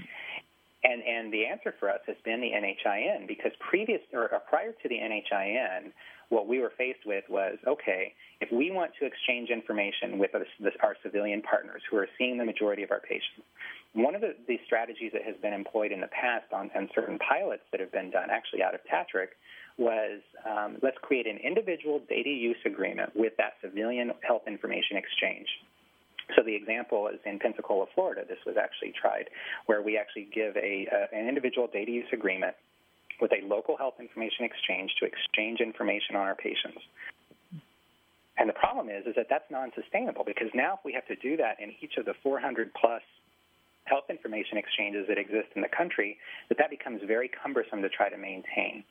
And 0.84 1.02
and 1.02 1.32
the 1.32 1.46
answer 1.46 1.74
for 1.78 1.90
us 1.90 2.00
has 2.06 2.16
been 2.24 2.40
the 2.40 2.50
NHIN 2.50 3.26
because 3.26 3.52
previous 3.58 4.00
or, 4.12 4.32
or 4.32 4.40
prior 4.48 4.72
to 4.72 4.88
the 4.88 4.94
NHIN, 4.94 5.92
what 6.28 6.46
we 6.46 6.58
were 6.58 6.72
faced 6.76 7.06
with 7.06 7.24
was 7.28 7.56
okay, 7.66 8.12
if 8.40 8.50
we 8.52 8.70
want 8.70 8.92
to 9.00 9.06
exchange 9.06 9.50
information 9.50 10.18
with 10.18 10.30
our, 10.34 10.44
our 10.82 10.96
civilian 11.02 11.42
partners 11.42 11.82
who 11.90 11.96
are 11.96 12.08
seeing 12.18 12.38
the 12.38 12.44
majority 12.44 12.82
of 12.82 12.90
our 12.90 13.00
patients, 13.00 13.46
one 13.94 14.14
of 14.14 14.20
the, 14.20 14.34
the, 14.46 14.58
strategies 14.66 15.12
that 15.12 15.22
has 15.22 15.34
been 15.40 15.52
employed 15.52 15.92
in 15.92 16.00
the 16.00 16.08
past 16.08 16.52
on, 16.52 16.70
on 16.76 16.88
certain 16.94 17.18
pilots 17.18 17.62
that 17.72 17.80
have 17.80 17.90
been 17.90 18.10
done, 18.10 18.28
actually 18.30 18.62
out 18.62 18.74
of 18.74 18.80
TATRC, 18.84 19.28
was 19.78 20.20
um, 20.44 20.76
let's 20.82 20.98
create 21.02 21.26
an 21.26 21.38
individual 21.38 22.00
data 22.08 22.28
use 22.28 22.58
agreement 22.66 23.10
with 23.14 23.32
that 23.38 23.54
civilian 23.62 24.12
health 24.26 24.42
information 24.46 24.96
exchange. 24.96 25.46
So 26.36 26.42
the 26.44 26.54
example 26.54 27.08
is 27.08 27.20
in 27.24 27.38
Pensacola, 27.38 27.86
Florida. 27.94 28.22
This 28.28 28.38
was 28.44 28.56
actually 28.60 28.92
tried, 29.00 29.30
where 29.66 29.80
we 29.80 29.96
actually 29.96 30.28
give 30.34 30.54
a, 30.56 30.86
an 31.12 31.26
individual 31.26 31.68
data 31.72 31.90
use 31.90 32.08
agreement 32.12 32.54
with 33.20 33.32
a 33.32 33.46
local 33.46 33.76
health 33.76 33.94
information 33.98 34.44
exchange 34.44 34.92
to 35.00 35.06
exchange 35.06 35.60
information 35.60 36.16
on 36.16 36.22
our 36.22 36.34
patients. 36.34 36.80
And 38.38 38.48
the 38.48 38.54
problem 38.54 38.88
is, 38.88 39.04
is 39.06 39.14
that 39.16 39.26
that's 39.28 39.50
non-sustainable 39.50 40.24
because 40.24 40.48
now 40.54 40.74
if 40.74 40.80
we 40.84 40.92
have 40.92 41.06
to 41.06 41.16
do 41.16 41.36
that 41.38 41.58
in 41.60 41.74
each 41.80 41.96
of 41.98 42.04
the 42.04 42.14
400 42.22 42.72
plus 42.74 43.02
health 43.84 44.04
information 44.10 44.58
exchanges 44.58 45.06
that 45.08 45.18
exist 45.18 45.48
in 45.56 45.62
the 45.62 45.68
country, 45.68 46.18
that 46.48 46.58
that 46.58 46.70
becomes 46.70 47.00
very 47.06 47.28
cumbersome 47.28 47.82
to 47.82 47.88
try 47.88 48.08
to 48.08 48.16
maintain. 48.16 48.84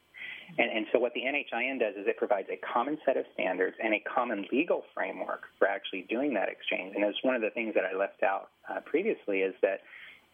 And, 0.58 0.72
and, 0.72 0.86
so 0.92 1.00
what 1.00 1.14
the 1.14 1.22
NHIN 1.22 1.80
does 1.80 1.96
is 1.96 2.08
it 2.08 2.18
provides 2.18 2.48
a 2.50 2.58
common 2.58 2.98
set 3.06 3.18
of 3.18 3.26
standards 3.34 3.76
and 3.84 3.94
a 3.94 4.00
common 4.00 4.46
legal 4.52 4.84
framework 4.94 5.44
for 5.60 5.68
actually 5.68 6.08
doing 6.10 6.34
that 6.36 6.48
exchange. 6.48 6.96
And 6.96 7.04
it's 7.04 7.22
one 7.22 7.36
of 7.36 7.42
the 7.42 7.50
things 7.50 7.76
that 7.76 7.84
I 7.84 7.96
left 7.96 8.24
out 8.24 8.50
uh, 8.70 8.80
previously 8.82 9.40
is 9.40 9.54
that 9.62 9.82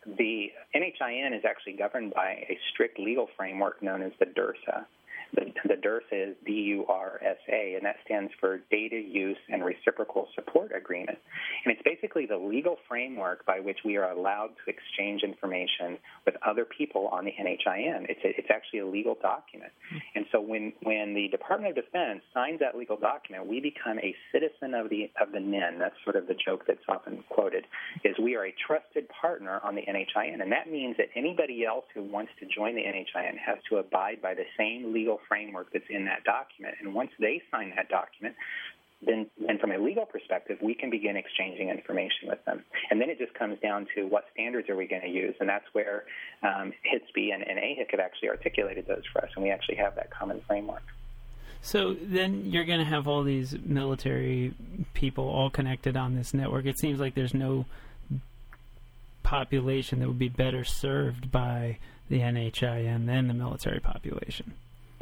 the 0.06 0.52
NHIN 0.76 1.38
is 1.38 1.44
actually 1.46 1.74
governed 1.74 2.14
by 2.14 2.46
a 2.50 2.58
strict 2.72 3.00
legal 3.00 3.30
framework 3.38 3.82
known 3.82 4.02
as 4.02 4.12
the 4.20 4.26
DURSA. 4.26 4.86
The, 5.34 5.76
DURSA 5.82 6.30
is 6.32 6.36
D-U-R-S-A, 6.46 7.76
and 7.76 7.86
that 7.86 7.96
stands 8.06 8.32
for 8.40 8.60
Data 8.70 9.00
Use 9.00 9.38
and 9.50 9.64
Reciprocal 9.64 10.28
Support 10.36 10.72
Agreement. 10.76 11.18
And 11.66 11.74
it's 11.74 11.82
basically 11.84 12.26
the 12.26 12.38
legal 12.38 12.78
framework 12.88 13.46
by 13.46 13.60
which 13.60 13.80
we 13.84 13.98
are 13.98 14.12
allowed 14.12 14.52
to 14.64 14.72
exchange 14.72 15.24
information 15.24 15.98
with 16.26 16.36
other 16.46 16.66
people 16.66 17.08
on 17.08 17.26
the 17.26 17.32
NHIN. 17.32 18.06
It's, 18.10 18.20
a, 18.24 18.30
it's 18.38 18.50
actually 18.54 18.80
a 18.80 18.88
legal 18.88 19.18
document. 19.22 19.72
And 20.16 20.26
so 20.32 20.40
when, 20.40 20.74
when 20.84 21.14
the 21.14 21.28
Department 21.30 21.78
of 21.78 21.84
Defense 21.84 22.22
signs 22.34 22.60
that 22.60 22.78
legal 22.78 22.98
document, 22.98 23.48
we 23.48 23.60
become 23.60 24.00
a 24.00 24.16
citizen 24.32 24.74
of 24.74 24.90
the, 24.90 25.10
of 25.20 25.32
the 25.32 25.40
NIN. 25.40 25.80
That's 25.80 25.96
sort 26.04 26.16
of 26.16 26.28
the 26.28 26.36
joke 26.36 26.66
that's 26.68 26.86
often 26.88 27.24
quoted, 27.30 27.66
is 28.04 28.16
we 28.22 28.36
are 28.36 28.46
a 28.46 28.56
trusted 28.68 29.08
partner 29.10 29.60
on 29.64 29.76
the 29.76 29.82
NHIN. 29.82 30.42
And 30.42 30.52
that 30.52 30.70
means 30.70 30.98
that 30.98 31.08
anybody 31.16 31.66
else 31.66 31.86
who 31.94 32.04
wants 32.04 32.32
to 32.40 32.46
join 32.46 32.76
the 32.76 32.84
NHIN 32.84 33.38
has 33.44 33.58
to 33.70 33.78
abide 33.78 34.22
by 34.22 34.34
the 34.34 34.46
same 34.58 34.94
legal 34.94 35.20
framework 35.28 35.72
that's 35.74 35.86
in 35.90 36.06
that 36.06 36.24
document. 36.24 36.76
And 36.82 36.94
once 36.94 37.12
they 37.20 37.42
sign 37.52 37.74
that 37.76 37.90
document, 37.90 38.36
then, 39.06 39.28
then 39.46 39.58
from 39.60 39.72
a 39.72 39.78
legal 39.78 40.06
perspective, 40.06 40.58
we 40.62 40.74
can 40.74 40.90
begin 40.90 41.18
exchanging 41.18 41.70
information 41.70 42.28
with 42.28 42.44
them. 42.46 42.64
And 42.90 43.02
then 43.02 43.10
it 43.10 43.20
just 43.20 43.34
comes 43.34 43.60
down 43.60 43.88
to 43.96 44.04
what 44.04 44.26
standards 44.34 44.70
are 44.70 44.76
we 44.76 44.88
going 44.88 45.02
to 45.02 45.10
use, 45.10 45.36
and 45.40 45.50
that's 45.50 45.66
where 45.74 46.04
um, 46.42 46.74
HITSP 46.88 47.34
and, 47.34 47.44
and 47.44 47.60
AHIC 47.60 47.92
have 47.92 48.00
actually 48.00 48.30
articulated 48.30 48.88
those 48.88 49.04
for 49.12 49.24
us, 49.24 49.30
and 49.36 49.44
we 49.44 49.52
actually 49.52 49.76
have 49.76 49.96
that 49.96 50.10
common 50.12 50.42
framework. 50.48 50.84
So 51.62 51.94
then 51.94 52.46
you're 52.46 52.66
going 52.66 52.80
to 52.80 52.86
have 52.86 53.08
all 53.08 53.24
these 53.24 53.56
military 53.64 54.54
people 54.94 55.28
all 55.30 55.50
connected 55.50 55.96
on 55.96 56.16
this 56.16 56.34
network. 56.34 56.66
It 56.66 56.78
seems 56.78 57.00
like 57.00 57.16
there's 57.16 57.34
no 57.34 57.66
population 59.24 60.00
that 60.00 60.08
would 60.08 60.20
be 60.20 60.30
better 60.30 60.66
served 60.66 61.32
by 61.32 61.78
the 62.10 62.20
NHIN 62.20 63.06
than 63.06 63.28
the 63.28 63.34
military 63.34 63.80
population. 63.80 64.54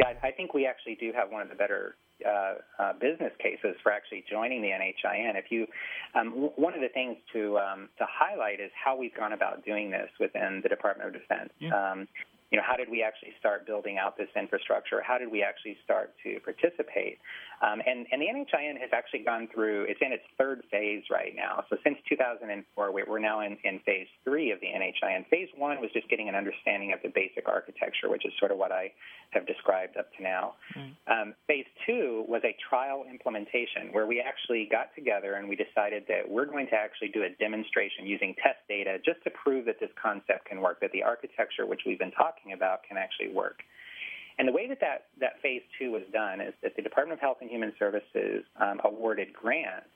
Yeah, 0.01 0.13
I 0.23 0.31
think 0.31 0.53
we 0.53 0.65
actually 0.65 0.95
do 0.95 1.11
have 1.15 1.31
one 1.31 1.41
of 1.41 1.49
the 1.49 1.55
better 1.55 1.95
uh, 2.25 2.55
uh, 2.79 2.93
business 2.93 3.31
cases 3.39 3.75
for 3.83 3.91
actually 3.91 4.23
joining 4.29 4.61
the 4.61 4.69
NHIN. 4.69 5.37
If 5.37 5.45
you, 5.49 5.67
um, 6.15 6.29
w- 6.29 6.53
one 6.55 6.73
of 6.73 6.81
the 6.81 6.89
things 6.89 7.17
to 7.33 7.57
um, 7.59 7.89
to 7.97 8.05
highlight 8.09 8.59
is 8.59 8.71
how 8.73 8.97
we've 8.97 9.15
gone 9.15 9.33
about 9.33 9.63
doing 9.65 9.91
this 9.91 10.09
within 10.19 10.59
the 10.63 10.69
Department 10.69 11.07
of 11.07 11.21
Defense. 11.21 11.49
Yeah. 11.59 11.73
Um, 11.73 12.07
you 12.51 12.57
know, 12.57 12.63
how 12.67 12.75
did 12.75 12.89
we 12.89 13.01
actually 13.01 13.31
start 13.39 13.65
building 13.65 13.97
out 13.97 14.17
this 14.17 14.27
infrastructure? 14.35 15.01
How 15.01 15.17
did 15.17 15.31
we 15.31 15.41
actually 15.41 15.77
start 15.85 16.13
to 16.23 16.37
participate? 16.43 17.17
Um, 17.61 17.81
and, 17.85 18.07
and 18.11 18.21
the 18.21 18.25
NHIN 18.25 18.79
has 18.81 18.89
actually 18.91 19.23
gone 19.23 19.47
through, 19.53 19.85
it's 19.85 19.99
in 20.01 20.11
its 20.11 20.23
third 20.37 20.63
phase 20.71 21.03
right 21.11 21.33
now. 21.35 21.63
So 21.69 21.77
since 21.83 21.97
2004, 22.09 22.91
we're 22.91 23.19
now 23.19 23.41
in, 23.41 23.57
in 23.63 23.79
phase 23.85 24.07
three 24.23 24.51
of 24.51 24.59
the 24.59 24.67
NHIN. 24.67 25.27
Phase 25.29 25.49
one 25.55 25.79
was 25.79 25.91
just 25.93 26.09
getting 26.09 26.27
an 26.27 26.35
understanding 26.35 26.91
of 26.91 26.99
the 27.03 27.09
basic 27.13 27.47
architecture, 27.47 28.09
which 28.09 28.25
is 28.25 28.33
sort 28.39 28.51
of 28.51 28.57
what 28.57 28.71
I 28.71 28.91
have 29.31 29.45
described 29.45 29.95
up 29.95 30.11
to 30.17 30.23
now. 30.23 30.55
Mm. 30.75 30.91
Um, 31.07 31.33
phase 31.47 31.69
two 31.85 32.25
was 32.27 32.41
a 32.43 32.55
trial 32.69 33.05
implementation 33.09 33.93
where 33.93 34.07
we 34.07 34.19
actually 34.19 34.67
got 34.69 34.93
together 34.95 35.35
and 35.35 35.47
we 35.47 35.55
decided 35.55 36.03
that 36.09 36.27
we're 36.27 36.47
going 36.47 36.67
to 36.67 36.75
actually 36.75 37.09
do 37.09 37.23
a 37.23 37.29
demonstration 37.39 38.05
using 38.05 38.35
test 38.41 38.59
data 38.67 38.97
just 39.05 39.23
to 39.23 39.29
prove 39.29 39.65
that 39.65 39.79
this 39.79 39.91
concept 40.01 40.49
can 40.49 40.59
work, 40.61 40.81
that 40.81 40.91
the 40.91 41.03
architecture, 41.03 41.65
which 41.65 41.81
we've 41.85 41.99
been 41.99 42.11
talking 42.11 42.31
talking 42.31 42.53
about 42.53 42.83
can 42.87 42.97
actually 42.97 43.33
work. 43.33 43.63
And 44.41 44.47
the 44.47 44.53
way 44.53 44.67
that 44.67 44.79
that, 44.81 45.05
that 45.19 45.39
phase 45.43 45.61
two 45.77 45.91
was 45.91 46.01
done 46.11 46.41
is 46.41 46.55
that 46.63 46.75
the 46.75 46.81
Department 46.81 47.13
of 47.13 47.21
Health 47.21 47.37
and 47.41 47.49
Human 47.51 47.73
Services 47.77 48.41
um, 48.59 48.81
awarded 48.83 49.31
grants 49.33 49.93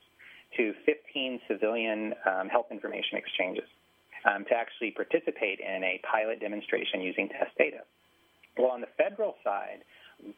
to 0.56 0.72
15 0.86 1.42
civilian 1.48 2.14
um, 2.30 2.48
health 2.48 2.68
information 2.70 3.18
exchanges 3.18 3.66
um, 4.24 4.46
to 4.46 4.54
actually 4.54 4.92
participate 4.92 5.58
in 5.60 5.84
a 5.84 6.00
pilot 6.06 6.40
demonstration 6.42 7.02
using 7.02 7.28
test 7.28 7.58
data. 7.58 7.90
Well, 8.56 8.70
on 8.70 8.82
the 8.82 8.94
federal 9.02 9.34
side, 9.44 9.82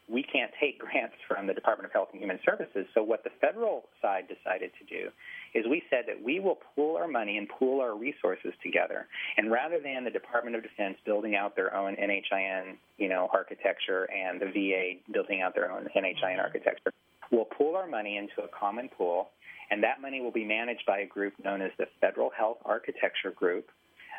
we 0.08 0.22
can't 0.22 0.50
take 0.60 0.78
grants 0.84 1.16
from 1.26 1.46
the 1.46 1.54
Department 1.54 1.86
of 1.86 1.92
Health 1.92 2.08
and 2.12 2.20
Human 2.20 2.38
Services. 2.44 2.86
So 2.94 3.02
what 3.02 3.24
the 3.24 3.30
federal 3.40 3.84
side 4.02 4.28
decided 4.28 4.70
to 4.78 4.84
do 4.84 5.10
is 5.54 5.64
we 5.68 5.82
said 5.90 6.04
that 6.06 6.22
we 6.22 6.40
will 6.40 6.58
pool 6.74 6.96
our 6.96 7.08
money 7.08 7.38
and 7.38 7.48
pool 7.48 7.80
our 7.80 7.96
resources 7.96 8.52
together. 8.62 9.06
And 9.36 9.50
rather 9.50 9.78
than 9.80 10.04
the 10.04 10.10
Department 10.10 10.56
of 10.56 10.62
Defense 10.62 10.96
building 11.04 11.34
out 11.34 11.56
their 11.56 11.74
own 11.74 11.96
NHIN, 11.96 12.76
you 12.98 13.08
know, 13.08 13.28
architecture 13.32 14.08
and 14.10 14.40
the 14.40 14.46
VA 14.46 15.12
building 15.12 15.42
out 15.42 15.54
their 15.54 15.70
own 15.70 15.88
NHIN 15.96 16.14
mm-hmm. 16.14 16.40
architecture, 16.40 16.92
we'll 17.30 17.46
pool 17.46 17.76
our 17.76 17.86
money 17.86 18.16
into 18.16 18.42
a 18.42 18.48
common 18.48 18.88
pool, 18.88 19.28
and 19.70 19.82
that 19.82 20.00
money 20.00 20.20
will 20.20 20.32
be 20.32 20.44
managed 20.44 20.84
by 20.86 21.00
a 21.00 21.06
group 21.06 21.34
known 21.42 21.62
as 21.62 21.70
the 21.78 21.86
Federal 22.00 22.30
Health 22.30 22.58
Architecture 22.64 23.30
Group, 23.30 23.68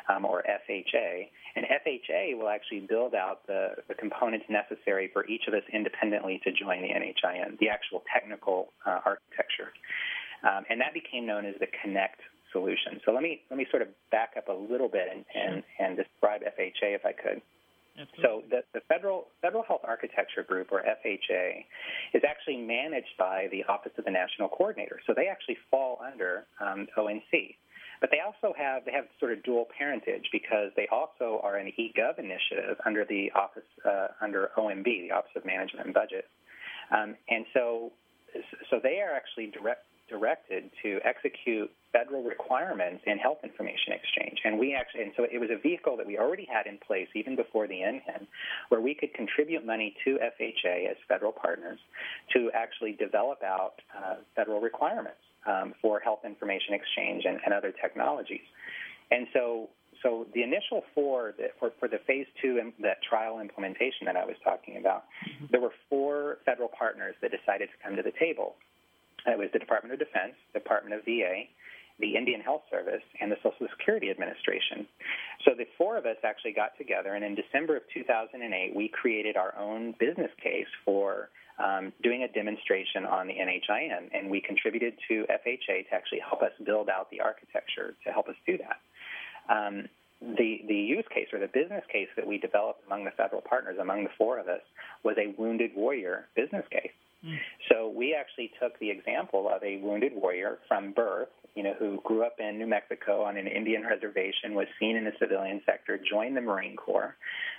um, 0.08 0.24
or 0.24 0.42
FHA. 0.42 1.28
And 1.56 1.66
FHA 1.66 2.38
will 2.38 2.48
actually 2.48 2.80
build 2.80 3.14
out 3.14 3.46
the, 3.46 3.76
the, 3.88 3.94
components 3.94 4.46
necessary 4.48 5.10
for 5.12 5.26
each 5.26 5.42
of 5.48 5.54
us 5.54 5.62
independently 5.72 6.40
to 6.44 6.52
join 6.52 6.82
the 6.82 6.88
NHIN, 6.88 7.58
the 7.58 7.68
actual 7.68 8.02
technical 8.12 8.72
uh, 8.86 9.00
architecture. 9.04 9.72
Um, 10.42 10.64
and 10.70 10.80
that 10.80 10.94
became 10.94 11.26
known 11.26 11.44
as 11.44 11.54
the 11.60 11.66
Connect 11.82 12.20
solution. 12.52 13.00
So 13.04 13.12
let 13.12 13.22
me 13.22 13.42
let 13.50 13.58
me 13.58 13.66
sort 13.70 13.82
of 13.82 13.88
back 14.10 14.34
up 14.36 14.48
a 14.48 14.52
little 14.52 14.88
bit 14.88 15.08
and, 15.12 15.24
and, 15.34 15.62
and 15.78 15.96
describe 15.96 16.42
FHA 16.42 16.94
if 16.94 17.04
I 17.04 17.12
could. 17.12 17.42
Absolutely. 17.98 18.22
So 18.22 18.42
the, 18.48 18.62
the 18.72 18.80
Federal 18.88 19.26
Federal 19.42 19.62
Health 19.62 19.82
Architecture 19.84 20.42
Group, 20.42 20.72
or 20.72 20.82
FHA, 20.82 21.64
is 22.14 22.22
actually 22.26 22.56
managed 22.56 23.16
by 23.18 23.48
the 23.50 23.64
Office 23.64 23.92
of 23.98 24.04
the 24.04 24.10
National 24.10 24.48
Coordinator. 24.48 25.00
So 25.06 25.12
they 25.14 25.26
actually 25.26 25.58
fall 25.70 26.00
under 26.00 26.44
um, 26.60 26.86
ONC. 26.96 27.56
But 28.00 28.10
they 28.10 28.20
also 28.20 28.54
have 28.56 28.84
they 28.84 28.92
have 28.92 29.04
sort 29.18 29.32
of 29.32 29.42
dual 29.42 29.66
parentage 29.76 30.28
because 30.32 30.72
they 30.76 30.88
also 30.90 31.40
are 31.42 31.56
an 31.56 31.72
eGov 31.78 32.18
initiative 32.18 32.78
under 32.86 33.04
the 33.04 33.30
office 33.34 33.68
uh, 33.84 34.08
under 34.20 34.50
OMB, 34.56 34.84
the 34.84 35.12
Office 35.12 35.32
of 35.36 35.44
Management 35.44 35.86
and 35.86 35.94
Budget, 35.94 36.26
um, 36.90 37.16
and 37.28 37.44
so 37.52 37.92
so 38.70 38.80
they 38.82 39.00
are 39.00 39.14
actually 39.14 39.48
direct 39.48 39.84
directed 40.10 40.70
to 40.82 40.98
execute 41.04 41.70
federal 41.92 42.22
requirements 42.24 43.02
in 43.06 43.16
health 43.16 43.38
information 43.44 43.94
exchange. 43.94 44.38
And 44.44 44.58
we 44.58 44.74
actually, 44.74 45.04
and 45.04 45.12
so 45.16 45.24
it 45.24 45.38
was 45.38 45.50
a 45.50 45.60
vehicle 45.60 45.96
that 45.96 46.06
we 46.06 46.18
already 46.18 46.46
had 46.52 46.66
in 46.66 46.78
place 46.78 47.06
even 47.14 47.36
before 47.36 47.68
the 47.68 47.74
NHIN, 47.74 48.26
where 48.68 48.80
we 48.80 48.94
could 48.94 49.14
contribute 49.14 49.64
money 49.64 49.94
to 50.04 50.18
FHA 50.18 50.90
as 50.90 50.96
federal 51.08 51.32
partners 51.32 51.78
to 52.32 52.50
actually 52.54 52.92
develop 52.92 53.42
out 53.44 53.74
uh, 53.96 54.16
federal 54.34 54.60
requirements 54.60 55.22
um, 55.46 55.74
for 55.80 56.00
health 56.00 56.20
information 56.24 56.74
exchange 56.74 57.24
and, 57.26 57.38
and 57.44 57.54
other 57.54 57.72
technologies. 57.72 58.44
And 59.10 59.26
so 59.32 59.70
so 60.02 60.26
the 60.32 60.42
initial 60.42 60.82
four 60.94 61.34
the, 61.36 61.48
for, 61.58 61.72
for 61.78 61.88
the 61.88 61.98
phase 62.06 62.26
two 62.40 62.58
and 62.58 62.72
that 62.80 63.02
trial 63.02 63.40
implementation 63.40 64.06
that 64.06 64.16
I 64.16 64.24
was 64.24 64.36
talking 64.42 64.76
about, 64.78 65.04
mm-hmm. 65.26 65.46
there 65.50 65.60
were 65.60 65.72
four 65.88 66.38
federal 66.46 66.68
partners 66.68 67.14
that 67.22 67.30
decided 67.30 67.68
to 67.68 67.76
come 67.84 67.96
to 67.96 68.02
the 68.02 68.12
table. 68.18 68.54
It 69.26 69.38
was 69.38 69.48
the 69.52 69.58
Department 69.58 69.92
of 69.92 69.98
Defense, 69.98 70.34
Department 70.54 70.94
of 70.94 71.04
VA, 71.04 71.44
the 71.98 72.16
Indian 72.16 72.40
Health 72.40 72.62
Service, 72.70 73.02
and 73.20 73.30
the 73.30 73.36
Social 73.42 73.68
Security 73.76 74.08
Administration. 74.08 74.88
So 75.44 75.52
the 75.56 75.66
four 75.76 75.98
of 75.98 76.06
us 76.06 76.16
actually 76.24 76.52
got 76.52 76.76
together, 76.78 77.14
and 77.14 77.24
in 77.24 77.34
December 77.34 77.76
of 77.76 77.82
2008, 77.92 78.74
we 78.74 78.88
created 78.88 79.36
our 79.36 79.54
own 79.58 79.94
business 80.00 80.30
case 80.42 80.70
for 80.84 81.28
um, 81.62 81.92
doing 82.02 82.22
a 82.22 82.28
demonstration 82.28 83.04
on 83.04 83.26
the 83.26 83.34
NHIN, 83.34 84.10
and 84.14 84.30
we 84.30 84.40
contributed 84.40 84.94
to 85.08 85.26
FHA 85.30 85.88
to 85.88 85.94
actually 85.94 86.20
help 86.20 86.42
us 86.42 86.52
build 86.64 86.88
out 86.88 87.10
the 87.10 87.20
architecture 87.20 87.94
to 88.04 88.12
help 88.12 88.28
us 88.28 88.36
do 88.46 88.58
that. 88.58 88.80
Um, 89.52 89.88
the, 90.20 90.60
the 90.68 90.74
use 90.74 91.04
case 91.12 91.28
or 91.32 91.38
the 91.38 91.48
business 91.48 91.84
case 91.90 92.08
that 92.16 92.26
we 92.26 92.38
developed 92.38 92.82
among 92.86 93.04
the 93.04 93.10
federal 93.10 93.40
partners, 93.40 93.76
among 93.80 94.04
the 94.04 94.10
four 94.18 94.38
of 94.38 94.48
us, 94.48 94.60
was 95.02 95.16
a 95.18 95.34
wounded 95.40 95.70
warrior 95.74 96.26
business 96.36 96.64
case. 96.70 96.92
Mm. 97.24 97.38
So 97.70 97.88
we 97.88 98.14
actually 98.14 98.50
took 98.60 98.78
the 98.78 98.90
example 98.90 99.50
of 99.54 99.62
a 99.62 99.78
wounded 99.78 100.12
warrior 100.14 100.58
from 100.68 100.92
birth, 100.92 101.28
you 101.54 101.62
know, 101.64 101.74
who 101.78 102.00
grew 102.04 102.22
up 102.22 102.36
in 102.38 102.58
New 102.58 102.66
Mexico 102.66 103.22
on 103.22 103.36
an 103.36 103.46
Indian 103.46 103.82
reservation, 103.84 104.54
was 104.54 104.68
seen 104.78 104.96
in 104.96 105.04
the 105.04 105.12
civilian 105.18 105.60
sector, 105.66 105.98
joined 105.98 106.36
the 106.36 106.40
Marine 106.40 106.76
Corps, 106.76 107.16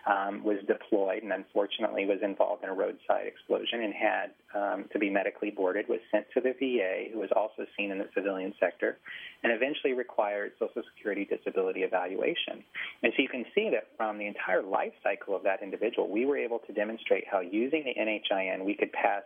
um, 0.08 0.44
was 0.44 0.58
deployed, 0.66 1.24
and 1.24 1.32
unfortunately 1.34 2.06
was 2.06 2.20
involved 2.24 2.64
in 2.64 2.70
a 2.70 2.74
roadside 2.74 3.28
explosion 3.28 3.84
and 3.84 3.94
had 3.94 4.32
um, 4.56 4.86
to 4.94 4.98
be 4.98 5.10
medically 5.10 5.52
boarded, 5.52 5.88
was 5.90 6.00
sent 6.10 6.26
to 6.34 6.42
the 6.42 6.54
VA, 6.58 7.12
who 7.14 7.20
was 7.20 7.30
also 7.36 7.66
seen 7.78 7.92
in 7.92 7.98
the 7.98 8.08
civilian 8.16 8.54
sector, 8.60 8.98
and 9.44 9.52
eventually 9.52 9.94
required 9.94 10.54
Social 10.58 10.84
Security 10.96 11.26
disability 11.26 11.82
evaluation. 11.82 12.64
And 13.04 13.12
so 13.16 13.22
you 13.22 13.30
can 13.30 13.46
see 13.54 13.70
that 13.72 13.90
from 13.98 14.18
the 14.18 14.26
entire 14.26 14.64
life 14.64 14.94
cycle 15.04 15.36
of 15.36 15.44
that 15.44 15.62
individual, 15.62 16.10
we 16.10 16.26
were 16.26 16.38
able 16.38 16.60
to 16.60 16.74
demonstrate 16.74 17.26
how 17.30 17.42
using 17.42 17.84
the 17.84 17.94
NHIN 18.00 18.66
we 18.66 18.74
could 18.74 18.92
pass 18.94 19.24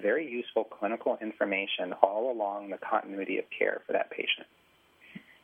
very 0.00 0.28
useful 0.28 0.64
clinical 0.64 1.18
information 1.20 1.92
all 2.02 2.32
along 2.32 2.70
the 2.70 2.78
continuity 2.78 3.38
of 3.38 3.44
care 3.56 3.82
for 3.86 3.92
that 3.92 4.10
patient. 4.10 4.46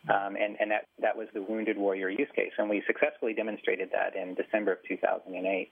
Um, 0.09 0.35
and, 0.35 0.57
and 0.59 0.71
that, 0.71 0.89
that 1.01 1.17
was 1.17 1.29
the 1.33 1.43
Wounded 1.43 1.79
Warrior 1.79 2.11
use 2.11 2.29
case. 2.35 2.51
And 2.59 2.69
we 2.69 2.83
successfully 2.87 3.35
demonstrated 3.35 3.91
that 3.93 4.17
in 4.17 4.35
December 4.35 4.73
of 4.73 4.79
2008. 4.89 5.71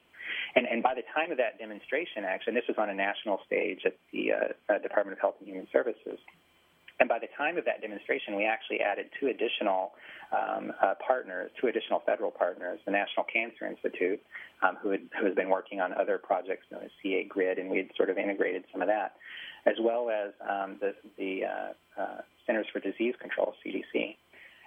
And, 0.54 0.66
and 0.66 0.82
by 0.82 0.94
the 0.94 1.02
time 1.14 1.32
of 1.32 1.38
that 1.38 1.58
demonstration, 1.58 2.22
actually, 2.24 2.54
this 2.54 2.68
was 2.68 2.78
on 2.78 2.90
a 2.90 2.94
national 2.94 3.40
stage 3.46 3.80
at 3.84 3.96
the 4.12 4.32
uh, 4.32 4.72
uh, 4.72 4.78
Department 4.78 5.18
of 5.18 5.20
Health 5.20 5.34
and 5.40 5.48
Human 5.48 5.66
Services, 5.72 6.18
and 7.00 7.08
by 7.08 7.18
the 7.18 7.28
time 7.36 7.56
of 7.56 7.64
that 7.64 7.80
demonstration, 7.80 8.36
we 8.36 8.44
actually 8.44 8.80
added 8.80 9.06
two 9.18 9.28
additional 9.28 9.92
um, 10.32 10.70
uh, 10.82 10.94
partners, 11.04 11.50
two 11.58 11.66
additional 11.66 12.00
federal 12.04 12.30
partners, 12.30 12.78
the 12.84 12.92
National 12.92 13.24
Cancer 13.24 13.66
Institute, 13.66 14.20
um, 14.62 14.76
who, 14.82 14.90
had, 14.90 15.00
who 15.18 15.24
has 15.24 15.34
been 15.34 15.48
working 15.48 15.80
on 15.80 15.94
other 15.94 16.18
projects 16.18 16.66
known 16.70 16.82
as 16.84 16.90
caGrid, 17.02 17.58
and 17.58 17.70
we 17.70 17.78
had 17.78 17.88
sort 17.96 18.10
of 18.10 18.18
integrated 18.18 18.64
some 18.70 18.82
of 18.82 18.88
that, 18.88 19.16
as 19.64 19.74
well 19.80 20.10
as 20.10 20.32
um, 20.48 20.76
the, 20.80 20.94
the 21.16 21.40
uh, 21.44 22.00
uh, 22.00 22.20
Centers 22.46 22.66
for 22.70 22.80
Disease 22.80 23.14
Control, 23.18 23.54
CDC. 23.64 24.16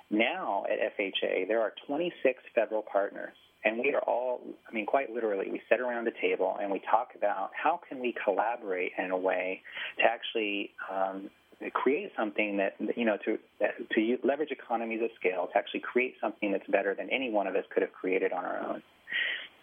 Now 0.10 0.66
at 0.72 0.98
FHA, 0.98 1.48
there 1.48 1.62
are 1.62 1.74
26 1.88 2.44
federal 2.56 2.82
partners 2.82 3.36
and 3.66 3.80
we 3.80 3.94
are 3.94 4.02
all 4.02 4.42
i 4.70 4.74
mean 4.74 4.86
quite 4.86 5.10
literally 5.10 5.50
we 5.50 5.62
sit 5.70 5.80
around 5.80 6.06
the 6.06 6.12
table 6.22 6.58
and 6.62 6.70
we 6.70 6.80
talk 6.80 7.12
about 7.16 7.50
how 7.56 7.80
can 7.88 8.00
we 8.00 8.14
collaborate 8.24 8.92
in 8.98 9.12
a 9.12 9.18
way 9.18 9.62
to 9.98 10.04
actually 10.04 10.72
um, 10.92 11.30
create 11.72 12.12
something 12.18 12.58
that 12.58 12.76
you 12.96 13.06
know 13.06 13.18
to 13.26 13.38
to 13.94 14.18
leverage 14.24 14.52
economies 14.52 15.02
of 15.04 15.10
scale 15.20 15.48
to 15.52 15.58
actually 15.58 15.82
create 15.82 16.16
something 16.20 16.52
that's 16.52 16.68
better 16.68 16.96
than 16.96 17.10
any 17.10 17.30
one 17.30 17.48
of 17.48 17.56
us 17.56 17.66
could 17.74 17.82
have 17.84 17.94
created 17.94 18.32
on 18.32 18.46
our 18.46 18.60
own. 18.60 18.84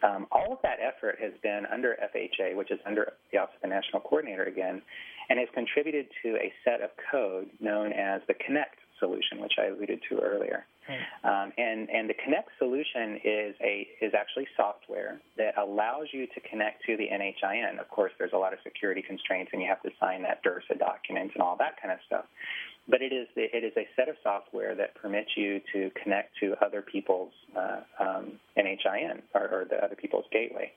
Um, 0.02 0.26
all 0.32 0.52
of 0.52 0.58
that 0.62 0.78
effort 0.80 1.18
has 1.20 1.32
been 1.42 1.66
under 1.70 1.96
FHA, 2.14 2.56
which 2.56 2.70
is 2.70 2.80
under 2.86 3.12
the 3.32 3.38
Office 3.38 3.54
of 3.56 3.62
the 3.62 3.68
National 3.68 4.00
Coordinator 4.00 4.44
again, 4.44 4.80
and 5.28 5.38
has 5.38 5.48
contributed 5.52 6.06
to 6.22 6.36
a 6.36 6.52
set 6.64 6.80
of 6.80 6.90
code 7.10 7.50
known 7.60 7.92
as 7.92 8.22
the 8.26 8.34
Connect 8.34 8.76
solution, 8.98 9.40
which 9.40 9.54
I 9.58 9.66
alluded 9.66 10.00
to 10.08 10.18
earlier. 10.18 10.64
Um, 11.24 11.52
and, 11.56 11.88
and 11.90 12.08
the 12.08 12.14
Connect 12.14 12.48
solution 12.58 13.20
is 13.22 13.54
a 13.60 13.86
is 14.00 14.12
actually 14.14 14.46
software 14.56 15.20
that 15.36 15.56
allows 15.58 16.08
you 16.12 16.26
to 16.26 16.40
connect 16.40 16.84
to 16.86 16.96
the 16.96 17.08
NHIN. 17.08 17.78
Of 17.78 17.88
course, 17.88 18.12
there's 18.18 18.32
a 18.32 18.38
lot 18.38 18.52
of 18.52 18.58
security 18.64 19.02
constraints, 19.02 19.50
and 19.52 19.62
you 19.62 19.68
have 19.68 19.82
to 19.82 19.90
sign 20.00 20.22
that 20.22 20.42
DURSA 20.42 20.78
document 20.78 21.32
and 21.34 21.42
all 21.42 21.56
that 21.58 21.80
kind 21.80 21.92
of 21.92 21.98
stuff. 22.06 22.24
But 22.88 23.02
it 23.02 23.12
is 23.12 23.28
it 23.36 23.62
is 23.62 23.72
a 23.76 23.86
set 23.94 24.08
of 24.08 24.16
software 24.22 24.74
that 24.74 24.94
permits 24.96 25.30
you 25.36 25.60
to 25.72 25.90
connect 26.02 26.36
to 26.40 26.56
other 26.64 26.82
people's 26.82 27.32
uh, 27.56 27.80
um, 28.00 28.32
NHIN 28.58 29.22
or, 29.34 29.42
or, 29.42 29.64
the 29.68 29.76
other 29.84 29.94
people's 29.94 30.24
gateway. 30.32 30.72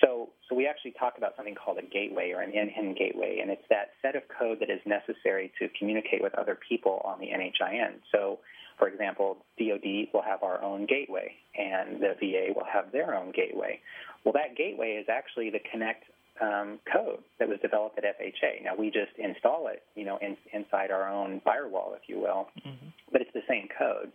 So 0.00 0.28
so 0.48 0.54
we 0.54 0.66
actually 0.66 0.92
talk 0.92 1.14
about 1.16 1.34
something 1.36 1.54
called 1.54 1.78
a 1.78 1.82
gateway 1.82 2.32
or 2.32 2.42
an 2.42 2.52
NHIN 2.52 2.96
gateway, 2.96 3.38
and 3.40 3.50
it's 3.50 3.64
that 3.70 3.90
set 4.02 4.14
of 4.14 4.22
code 4.28 4.60
that 4.60 4.70
is 4.70 4.80
necessary 4.86 5.50
to 5.58 5.68
communicate 5.78 6.22
with 6.22 6.34
other 6.34 6.56
people 6.68 7.02
on 7.04 7.18
the 7.18 7.26
NHIN. 7.26 7.94
So 8.12 8.38
for 8.78 8.88
example, 8.88 9.38
DoD 9.58 10.08
will 10.12 10.22
have 10.22 10.42
our 10.42 10.62
own 10.62 10.86
gateway, 10.86 11.32
and 11.56 12.00
the 12.00 12.14
VA 12.20 12.52
will 12.54 12.66
have 12.72 12.92
their 12.92 13.14
own 13.14 13.32
gateway. 13.32 13.80
Well, 14.24 14.32
that 14.34 14.56
gateway 14.56 14.92
is 15.00 15.06
actually 15.08 15.50
the 15.50 15.60
Connect 15.70 16.04
um, 16.40 16.78
code 16.92 17.20
that 17.38 17.48
was 17.48 17.58
developed 17.60 17.98
at 17.98 18.04
FHA. 18.04 18.64
Now 18.64 18.76
we 18.78 18.90
just 18.90 19.12
install 19.18 19.68
it, 19.68 19.82
you 19.94 20.04
know, 20.04 20.18
in, 20.22 20.36
inside 20.52 20.90
our 20.90 21.08
own 21.08 21.40
firewall, 21.44 21.94
if 21.94 22.08
you 22.08 22.18
will, 22.18 22.48
mm-hmm. 22.64 22.88
but 23.10 23.20
it's 23.20 23.32
the 23.34 23.42
same 23.48 23.68
code. 23.76 24.12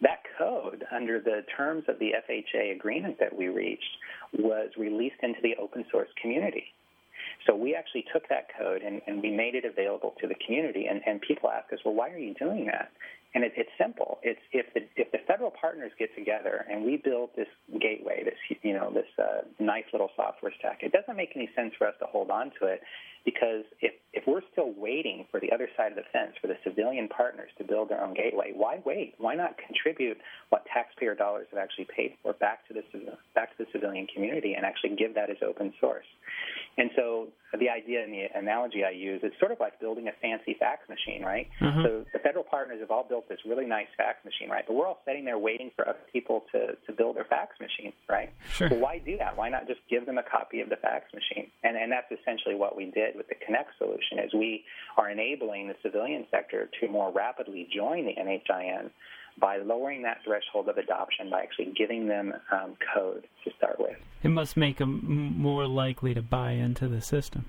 That 0.00 0.22
code, 0.38 0.84
under 0.94 1.20
the 1.20 1.42
terms 1.56 1.84
of 1.88 1.98
the 1.98 2.12
FHA 2.28 2.74
agreement 2.74 3.18
that 3.20 3.36
we 3.36 3.48
reached, 3.48 3.82
was 4.32 4.70
released 4.78 5.20
into 5.22 5.40
the 5.42 5.56
open 5.60 5.84
source 5.90 6.08
community. 6.20 6.64
So 7.46 7.56
we 7.56 7.74
actually 7.74 8.04
took 8.12 8.28
that 8.28 8.46
code 8.58 8.82
and, 8.82 9.00
and 9.06 9.22
we 9.22 9.30
made 9.30 9.54
it 9.54 9.64
available 9.64 10.14
to 10.20 10.28
the 10.28 10.34
community. 10.46 10.86
And, 10.86 11.00
and 11.06 11.20
people 11.20 11.50
ask 11.50 11.72
us, 11.72 11.78
well, 11.84 11.94
why 11.94 12.10
are 12.10 12.18
you 12.18 12.34
doing 12.34 12.66
that? 12.66 12.90
And 13.34 13.44
it, 13.44 13.52
it's 13.56 13.70
simple. 13.78 14.18
It's 14.22 14.40
if 14.52 14.72
the 14.72 14.80
if 14.96 15.12
the 15.12 15.18
federal 15.26 15.50
partners 15.50 15.92
get 15.98 16.14
together 16.16 16.64
and 16.70 16.84
we 16.84 16.96
build 16.96 17.30
this 17.36 17.48
gateway, 17.78 18.24
this 18.24 18.58
you 18.62 18.72
know 18.72 18.90
this 18.92 19.06
uh, 19.18 19.42
nice 19.58 19.84
little 19.92 20.10
software 20.16 20.52
stack, 20.58 20.78
it 20.82 20.92
doesn't 20.92 21.16
make 21.16 21.32
any 21.36 21.50
sense 21.54 21.74
for 21.76 21.86
us 21.86 21.94
to 22.00 22.06
hold 22.06 22.30
on 22.30 22.50
to 22.60 22.66
it 22.66 22.80
because 23.28 23.64
if 23.82 23.92
if 24.14 24.24
we're 24.26 24.40
still 24.52 24.72
waiting 24.72 25.26
for 25.30 25.38
the 25.38 25.52
other 25.52 25.68
side 25.76 25.92
of 25.92 25.96
the 25.96 26.08
fence 26.14 26.32
for 26.40 26.48
the 26.48 26.56
civilian 26.64 27.08
partners 27.08 27.50
to 27.58 27.62
build 27.62 27.90
their 27.90 28.02
own 28.02 28.14
gateway, 28.14 28.52
why 28.56 28.80
wait? 28.86 29.14
Why 29.18 29.34
not 29.34 29.58
contribute 29.58 30.16
what 30.48 30.64
taxpayer 30.72 31.14
dollars 31.14 31.46
have 31.52 31.60
actually 31.60 31.88
paid 31.94 32.16
for 32.22 32.32
back 32.32 32.66
to 32.68 32.74
the 32.74 32.82
back 33.34 33.54
to 33.58 33.64
the 33.64 33.70
civilian 33.70 34.06
community 34.06 34.54
and 34.54 34.64
actually 34.64 34.96
give 34.96 35.14
that 35.14 35.28
as 35.28 35.36
open 35.46 35.74
source? 35.78 36.06
And 36.78 36.90
so 36.96 37.28
the 37.58 37.68
idea 37.68 38.04
and 38.04 38.12
the 38.12 38.24
analogy 38.34 38.84
I 38.84 38.90
use 38.90 39.20
is 39.24 39.32
sort 39.40 39.52
of 39.52 39.58
like 39.58 39.80
building 39.80 40.06
a 40.06 40.12
fancy 40.22 40.54
fax 40.58 40.88
machine, 40.88 41.24
right? 41.24 41.48
Mm-hmm. 41.60 41.82
So 41.82 42.04
the 42.12 42.20
federal 42.20 42.44
partners 42.44 42.78
have 42.80 42.90
all 42.90 43.04
built 43.08 43.28
this 43.28 43.40
really 43.44 43.66
nice 43.66 43.88
fax 43.96 44.24
machine, 44.24 44.48
right? 44.48 44.64
But 44.66 44.74
we're 44.74 44.86
all 44.86 45.00
sitting 45.04 45.24
there 45.24 45.38
waiting 45.38 45.70
for 45.74 45.88
other 45.88 45.98
people 46.12 46.44
to, 46.52 46.76
to 46.86 46.92
build 46.92 47.16
their 47.16 47.24
fax 47.24 47.58
machines, 47.60 47.94
right? 48.08 48.30
Sure. 48.52 48.68
So 48.70 48.76
why 48.76 49.02
do 49.04 49.18
that? 49.18 49.36
Why 49.36 49.48
not 49.48 49.66
just 49.66 49.80
give 49.90 50.06
them 50.06 50.18
a 50.18 50.22
copy 50.22 50.60
of 50.60 50.68
the 50.68 50.76
fax 50.76 51.12
machine? 51.12 51.50
And 51.64 51.76
and 51.76 51.90
that's 51.90 52.08
essentially 52.12 52.54
what 52.54 52.76
we 52.76 52.86
did 52.86 53.16
with 53.18 53.28
the 53.28 53.34
Connect 53.44 53.70
solution 53.76 54.18
is 54.18 54.32
we 54.32 54.64
are 54.96 55.10
enabling 55.10 55.68
the 55.68 55.74
civilian 55.82 56.26
sector 56.30 56.70
to 56.80 56.88
more 56.88 57.12
rapidly 57.12 57.68
join 57.74 58.06
the 58.06 58.14
NHIN 58.14 58.90
by 59.40 59.58
lowering 59.58 60.02
that 60.02 60.18
threshold 60.24 60.68
of 60.68 60.78
adoption 60.78 61.30
by 61.30 61.42
actually 61.42 61.72
giving 61.76 62.08
them 62.08 62.32
um, 62.50 62.76
code 62.94 63.26
to 63.44 63.50
start 63.56 63.78
with. 63.78 63.96
It 64.22 64.28
must 64.28 64.56
make 64.56 64.78
them 64.78 65.34
more 65.36 65.66
likely 65.66 66.14
to 66.14 66.22
buy 66.22 66.52
into 66.52 66.88
the 66.88 67.00
system. 67.00 67.44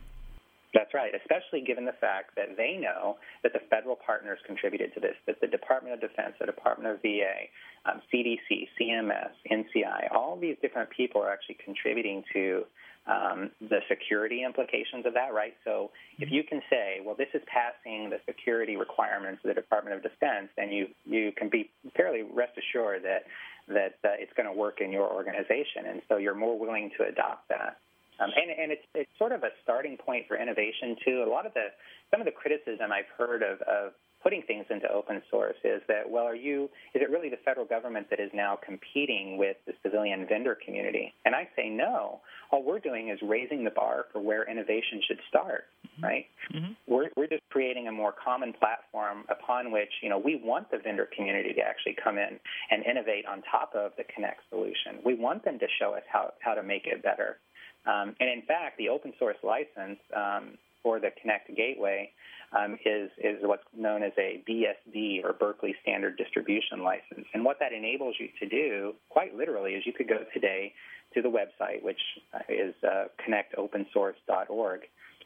That's 0.74 0.94
right, 0.94 1.12
especially 1.16 1.62
given 1.66 1.86
the 1.86 1.98
fact 2.00 2.36
that 2.36 2.56
they 2.56 2.78
know 2.78 3.18
that 3.42 3.54
the 3.54 3.60
federal 3.72 3.96
partners 3.96 4.38
contributed 4.46 4.94
to 4.94 5.00
this, 5.00 5.16
that 5.26 5.42
the 5.42 5.48
Department 5.48 5.96
of 5.96 6.02
Defense, 6.02 6.36
the 6.40 6.46
Department 6.46 6.94
of 6.94 7.02
VA, 7.02 7.50
um, 7.90 8.02
CDC, 8.14 8.70
CMS, 8.80 9.34
NCI, 9.52 10.14
all 10.14 10.38
these 10.40 10.58
different 10.62 10.92
people 10.92 11.22
are 11.22 11.32
actually 11.32 11.58
contributing 11.66 12.24
to 12.34 12.66
um, 13.08 13.50
the 13.60 13.80
security 13.90 14.44
implications 14.44 15.08
of 15.08 15.16
that, 15.16 15.34
right? 15.34 15.56
So 15.66 15.90
if 16.20 16.32
you 16.32 16.44
can 16.44 16.62
say, 16.70 17.02
well, 17.04 17.16
this 17.16 17.30
is 17.34 17.42
passing 17.48 18.12
the 18.12 18.20
security 18.28 18.76
requirements 18.76 19.42
of 19.44 19.48
the 19.50 19.56
Department 19.56 19.96
of 19.96 20.04
Defense, 20.04 20.50
then 20.56 20.72
you, 20.72 20.88
you 21.06 21.32
can 21.36 21.50
be 21.50 21.72
fairly 21.98 22.22
rest 22.22 22.54
assured 22.60 23.04
that, 23.06 23.26
that 23.68 23.98
uh, 24.06 24.14
it's 24.20 24.34
going 24.38 24.46
to 24.46 24.54
work 24.54 24.82
in 24.82 24.92
your 24.92 25.12
organization. 25.12 25.90
And 25.90 26.02
so 26.08 26.18
you're 26.18 26.36
more 26.36 26.60
willing 26.60 26.92
to 27.00 27.08
adopt 27.08 27.50
that. 27.50 27.78
Um, 28.20 28.30
and 28.36 28.52
and 28.52 28.72
it's, 28.72 28.86
it's 28.94 29.12
sort 29.18 29.32
of 29.32 29.44
a 29.44 29.50
starting 29.64 29.98
point 29.98 30.28
for 30.28 30.38
innovation, 30.38 30.96
too. 31.06 31.24
A 31.26 31.30
lot 31.30 31.46
of 31.46 31.54
the, 31.54 31.72
some 32.12 32.20
of 32.22 32.26
the 32.26 32.36
criticism 32.36 32.92
I've 32.92 33.10
heard 33.18 33.42
of, 33.42 33.62
of 33.62 33.94
putting 34.22 34.42
things 34.44 34.66
into 34.70 34.92
open 34.92 35.22
source 35.32 35.56
is 35.64 35.82
that, 35.88 36.04
well, 36.10 36.26
are 36.26 36.36
you, 36.36 36.66
is 36.94 37.02
it 37.02 37.10
really 37.10 37.30
the 37.30 37.40
federal 37.46 37.66
government 37.66 38.08
that 38.10 38.20
is 38.20 38.30
now 38.34 38.60
competing 38.66 39.38
with 39.38 39.56
the 39.66 39.72
civilian 39.82 40.26
vendor 40.28 40.58
community? 40.66 41.14
And 41.24 41.34
I 41.34 41.48
say 41.56 41.70
no. 41.70 42.20
All 42.52 42.62
we're 42.62 42.80
doing 42.80 43.08
is 43.10 43.20
raising 43.24 43.64
the 43.64 43.72
bar 43.72 44.08
for 44.12 44.20
where 44.20 44.44
innovation 44.50 45.00
should 45.08 45.20
start, 45.30 45.66
mm-hmm. 45.88 46.04
right? 46.04 46.26
Mm-hmm. 46.54 46.74
We're, 46.86 47.08
we're 47.16 47.28
just 47.28 47.44
creating 47.50 47.88
a 47.88 47.94
more 47.94 48.12
common 48.12 48.52
platform 48.52 49.24
upon 49.30 49.72
which, 49.72 49.92
you 50.02 50.10
know, 50.10 50.20
we 50.20 50.42
want 50.44 50.70
the 50.70 50.80
vendor 50.80 51.08
community 51.16 51.54
to 51.54 51.62
actually 51.62 51.96
come 52.04 52.18
in 52.18 52.40
and 52.72 52.84
innovate 52.86 53.26
on 53.26 53.42
top 53.50 53.72
of 53.74 53.92
the 53.98 54.04
Connect 54.14 54.42
solution. 54.50 55.00
We 55.06 55.16
want 55.16 55.46
them 55.46 55.60
to 55.60 55.68
show 55.80 55.94
us 55.94 56.04
how, 56.12 56.34
how 56.42 56.56
to 56.56 56.64
make 56.64 56.88
it 56.88 57.02
better. 57.02 57.38
Um, 57.86 58.16
and 58.20 58.30
in 58.30 58.42
fact, 58.44 58.78
the 58.78 58.90
open 58.90 59.14
source 59.18 59.38
license 59.44 60.00
um, 60.16 60.58
for 60.84 61.00
the 61.00 61.10
Connect 61.22 61.54
Gateway 61.56 62.12
um, 62.58 62.78
is 62.86 63.10
is 63.18 63.38
what's 63.42 63.64
known 63.76 64.04
as 64.04 64.12
a 64.18 64.44
BSD 64.50 65.24
or 65.24 65.34
Berkeley 65.34 65.76
Standard 65.82 66.18
Distribution 66.18 66.84
License. 66.84 67.26
And 67.34 67.46
what 67.46 67.58
that 67.60 67.74
enables 67.74 68.16
you 68.20 68.30
to 68.40 68.48
do, 68.48 68.94
quite 69.10 69.36
literally, 69.36 69.74
is 69.74 69.84
you 69.86 69.94
could 69.94 70.08
go 70.08 70.20
today 70.34 70.74
to 71.14 71.22
the 71.22 71.30
website, 71.30 71.84
which 71.84 72.00
uh, 72.34 72.40
is 72.50 72.74
uh, 72.84 73.06
connectopensource.org. 73.28 74.82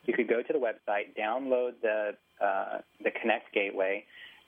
You 0.05 0.13
could 0.13 0.27
go 0.27 0.41
to 0.41 0.53
the 0.53 0.59
website, 0.59 1.17
download 1.17 1.73
the 1.81 2.15
uh, 2.43 2.79
the 3.03 3.11
Connect 3.21 3.53
Gateway, 3.53 4.03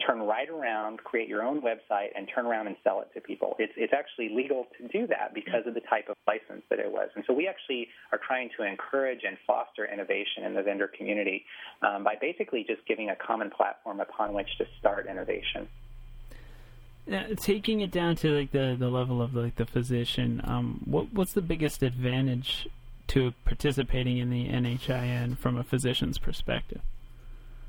turn 0.05 0.19
right 0.19 0.49
around, 0.49 1.03
create 1.03 1.29
your 1.29 1.43
own 1.43 1.61
website, 1.61 2.09
and 2.15 2.27
turn 2.33 2.45
around 2.45 2.67
and 2.67 2.75
sell 2.83 3.01
it 3.01 3.13
to 3.13 3.21
people. 3.21 3.55
It's, 3.59 3.73
it's 3.77 3.93
actually 3.93 4.29
legal 4.35 4.67
to 4.77 4.87
do 4.87 5.07
that 5.07 5.33
because 5.33 5.65
of 5.65 5.73
the 5.73 5.81
type 5.81 6.09
of 6.09 6.15
license 6.27 6.63
that 6.69 6.79
it 6.79 6.91
was. 6.91 7.09
And 7.15 7.23
so 7.27 7.33
we 7.33 7.47
actually 7.47 7.87
are 8.11 8.19
trying 8.25 8.49
to 8.57 8.63
encourage 8.63 9.21
and 9.25 9.37
foster 9.47 9.85
innovation 9.91 10.43
in 10.43 10.53
the 10.53 10.63
vendor 10.63 10.87
community 10.87 11.45
um, 11.81 12.03
by 12.03 12.15
basically 12.19 12.65
just 12.67 12.85
giving 12.87 13.09
a 13.09 13.15
common 13.15 13.49
platform 13.49 13.99
upon 13.99 14.33
which 14.33 14.57
to 14.57 14.65
start 14.79 15.07
innovation. 15.07 15.67
Now, 17.07 17.25
taking 17.37 17.81
it 17.81 17.91
down 17.91 18.15
to 18.17 18.31
like 18.31 18.51
the, 18.51 18.75
the 18.77 18.89
level 18.89 19.21
of 19.21 19.35
like 19.35 19.55
the 19.55 19.65
physician, 19.65 20.41
um, 20.43 20.81
what 20.85 21.13
what's 21.13 21.33
the 21.33 21.41
biggest 21.41 21.83
advantage 21.83 22.67
to 23.07 23.33
participating 23.45 24.17
in 24.17 24.31
the 24.31 24.47
NHIN 24.49 25.37
from 25.37 25.55
a 25.55 25.63
physician's 25.63 26.17
perspective? 26.17 26.81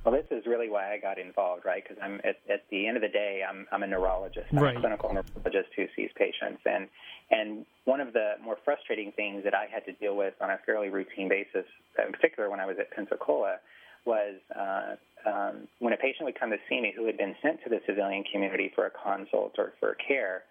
Well, 0.07 0.15
this 0.15 0.31
is 0.31 0.47
really 0.47 0.71
why 0.71 0.95
I 0.95 0.99
got 0.99 1.19
involved, 1.19 1.65
right? 1.65 1.83
Because 1.83 1.99
I'm 2.01 2.21
at, 2.23 2.39
at 2.47 2.63
the 2.71 2.87
end 2.87 2.97
of 2.97 3.03
the 3.03 3.11
day, 3.11 3.43
I'm 3.43 3.67
I'm 3.73 3.83
a 3.83 3.89
neurologist, 3.89 4.47
I'm 4.53 4.63
right. 4.63 4.77
a 4.77 4.81
clinical 4.81 5.11
neurologist 5.11 5.75
who 5.75 5.87
sees 5.97 6.11
patients, 6.15 6.63
and 6.65 6.87
and 7.33 7.67
one 7.87 8.01
of 8.01 8.13
the 8.13 8.39
more 8.39 8.57
frustrating 8.65 9.11
things 9.11 9.43
that 9.43 9.53
I 9.53 9.67
had 9.67 9.85
to 9.87 9.93
deal 9.99 10.17
with 10.17 10.35
on 10.41 10.51
a 10.51 10.59
fairly 10.65 10.91
routine 10.91 11.29
basis, 11.29 11.67
in 11.99 12.13
particular 12.13 12.49
when 12.49 12.61
I 12.61 12.67
was 12.67 12.77
at 12.79 12.89
Pensacola, 12.93 13.57
was 14.07 14.39
uh, 14.55 14.95
um, 15.29 15.67
when 15.81 15.93
a 15.93 15.97
patient 15.97 16.23
would 16.23 16.39
come 16.39 16.51
to 16.51 16.63
see 16.71 16.81
me 16.81 16.95
who 16.97 17.07
had 17.07 17.19
been 17.19 17.35
sent 17.43 17.65
to 17.65 17.69
the 17.69 17.81
civilian 17.85 18.23
community 18.31 18.71
for 18.77 18.87
a 18.87 18.91
consult 18.95 19.59
or 19.59 19.73
for 19.81 19.97
care. 20.07 20.45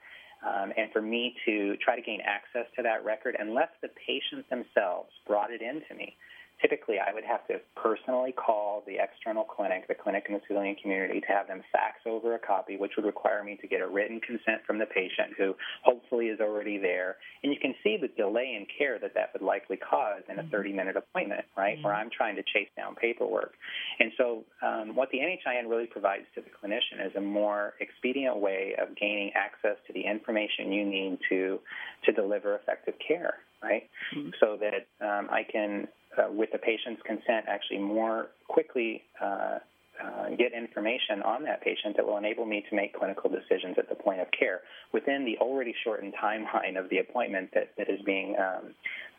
Um, 0.45 0.73
and 0.77 0.91
for 0.91 1.01
me 1.01 1.33
to 1.47 1.75
try 1.77 1.95
to 1.95 2.03
gain 2.03 2.19
access 2.21 2.69
to 2.75 2.83
that 2.83 3.03
record, 3.03 3.35
unless 3.39 3.69
the 3.81 3.87
patients 4.05 4.45
themselves 4.51 5.09
brought 5.25 5.49
it 5.49 5.61
in 5.61 5.81
to 5.89 5.95
me, 5.95 6.13
typically 6.61 6.97
I 6.99 7.13
would 7.13 7.23
have 7.23 7.45
to 7.47 7.59
personally 7.75 8.31
call 8.31 8.83
the 8.85 8.97
external 9.01 9.43
clinic, 9.43 9.87
the 9.87 9.95
clinic 9.95 10.25
in 10.27 10.35
the 10.35 10.41
civilian 10.47 10.75
community, 10.75 11.21
to 11.21 11.27
have 11.27 11.47
them 11.47 11.61
fax 11.71 11.99
over 12.05 12.35
a 12.35 12.39
copy, 12.39 12.77
which 12.77 12.93
would 12.95 13.05
require 13.05 13.43
me 13.43 13.57
to 13.61 13.67
get 13.67 13.81
a 13.81 13.87
written 13.87 14.19
consent 14.21 14.61
from 14.65 14.77
the 14.79 14.85
patient 14.85 15.33
who 15.37 15.55
hopefully 15.83 16.27
is 16.27 16.39
already 16.39 16.77
there. 16.77 17.17
And 17.43 17.53
you 17.53 17.59
can 17.59 17.75
see 17.83 17.97
the 17.99 18.07
delay 18.07 18.55
in 18.57 18.65
care 18.77 18.99
that 18.99 19.13
that 19.15 19.31
would 19.33 19.41
likely 19.41 19.77
cause 19.77 20.23
in 20.29 20.39
a 20.39 20.43
mm-hmm. 20.43 20.51
30 20.51 20.73
minute 20.73 20.95
appointment, 20.95 21.45
right, 21.57 21.75
mm-hmm. 21.75 21.85
where 21.85 21.93
I'm 21.93 22.09
trying 22.09 22.35
to 22.35 22.43
chase 22.43 22.69
down 22.77 22.95
paperwork. 22.95 23.53
And 23.99 24.11
so 24.17 24.43
um, 24.61 24.95
what 24.95 25.09
the 25.11 25.19
NHIN 25.19 25.69
really 25.69 25.87
provides 25.87 26.25
to 26.35 26.41
the 26.41 26.49
clinician 26.49 27.05
is 27.05 27.15
a 27.15 27.21
more 27.21 27.73
expedient 27.79 28.37
way 28.37 28.75
of 28.79 28.95
gaining 28.95 29.31
access 29.35 29.77
to 29.87 29.93
the 29.93 30.01
information 30.01 30.71
you 30.71 30.85
need 30.85 31.19
to, 31.29 31.59
to 32.05 32.11
deliver 32.11 32.55
effective 32.55 32.95
care 33.05 33.35
right? 33.63 33.89
Mm-hmm. 34.15 34.29
So 34.39 34.57
that 34.61 34.85
um, 35.05 35.27
I 35.31 35.41
can 35.43 35.87
uh, 36.17 36.31
with 36.31 36.51
the 36.51 36.57
patient's 36.57 37.01
consent, 37.03 37.45
actually 37.47 37.79
more 37.79 38.27
quickly 38.47 39.03
uh, 39.21 39.59
uh, 40.03 40.29
get 40.37 40.51
information 40.53 41.21
on 41.23 41.43
that 41.43 41.61
patient 41.61 41.95
that 41.95 42.05
will 42.05 42.17
enable 42.17 42.45
me 42.45 42.63
to 42.69 42.75
make 42.75 42.93
clinical 42.93 43.29
decisions 43.29 43.77
at 43.77 43.87
the 43.87 43.95
point 43.95 44.19
of 44.19 44.27
care 44.37 44.59
within 44.91 45.23
the 45.23 45.37
already 45.37 45.73
shortened 45.83 46.13
timeline 46.21 46.77
of 46.77 46.89
the 46.89 46.97
appointment 46.97 47.49
that, 47.53 47.71
that 47.77 47.89
is 47.89 48.01
being, 48.05 48.35
um, 48.37 48.73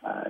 uh, 0.04 0.24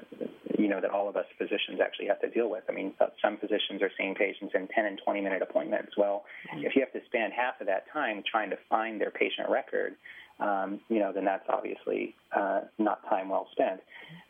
you 0.56 0.68
know, 0.68 0.80
that 0.80 0.90
all 0.90 1.08
of 1.08 1.16
us 1.16 1.26
physicians 1.36 1.80
actually 1.82 2.06
have 2.06 2.20
to 2.20 2.30
deal 2.30 2.48
with. 2.48 2.62
I 2.68 2.72
mean, 2.72 2.94
some 3.20 3.36
physicians 3.38 3.82
are 3.82 3.90
seeing 3.98 4.14
patients 4.14 4.52
in 4.54 4.68
10 4.68 4.86
and 4.86 5.00
20 5.04 5.20
minute 5.20 5.42
appointments. 5.42 5.92
Well, 5.96 6.24
mm-hmm. 6.48 6.64
if 6.64 6.76
you 6.76 6.80
have 6.82 6.92
to 6.92 7.04
spend 7.06 7.32
half 7.32 7.60
of 7.60 7.66
that 7.66 7.90
time 7.92 8.22
trying 8.30 8.50
to 8.50 8.58
find 8.70 9.00
their 9.00 9.10
patient 9.10 9.50
record, 9.50 9.96
um, 10.38 10.80
you 10.88 10.98
know, 10.98 11.12
then 11.12 11.24
that's 11.24 11.44
obviously 11.48 12.14
uh, 12.34 12.60
not 12.78 13.02
time 13.08 13.28
well 13.28 13.48
spent. 13.52 13.80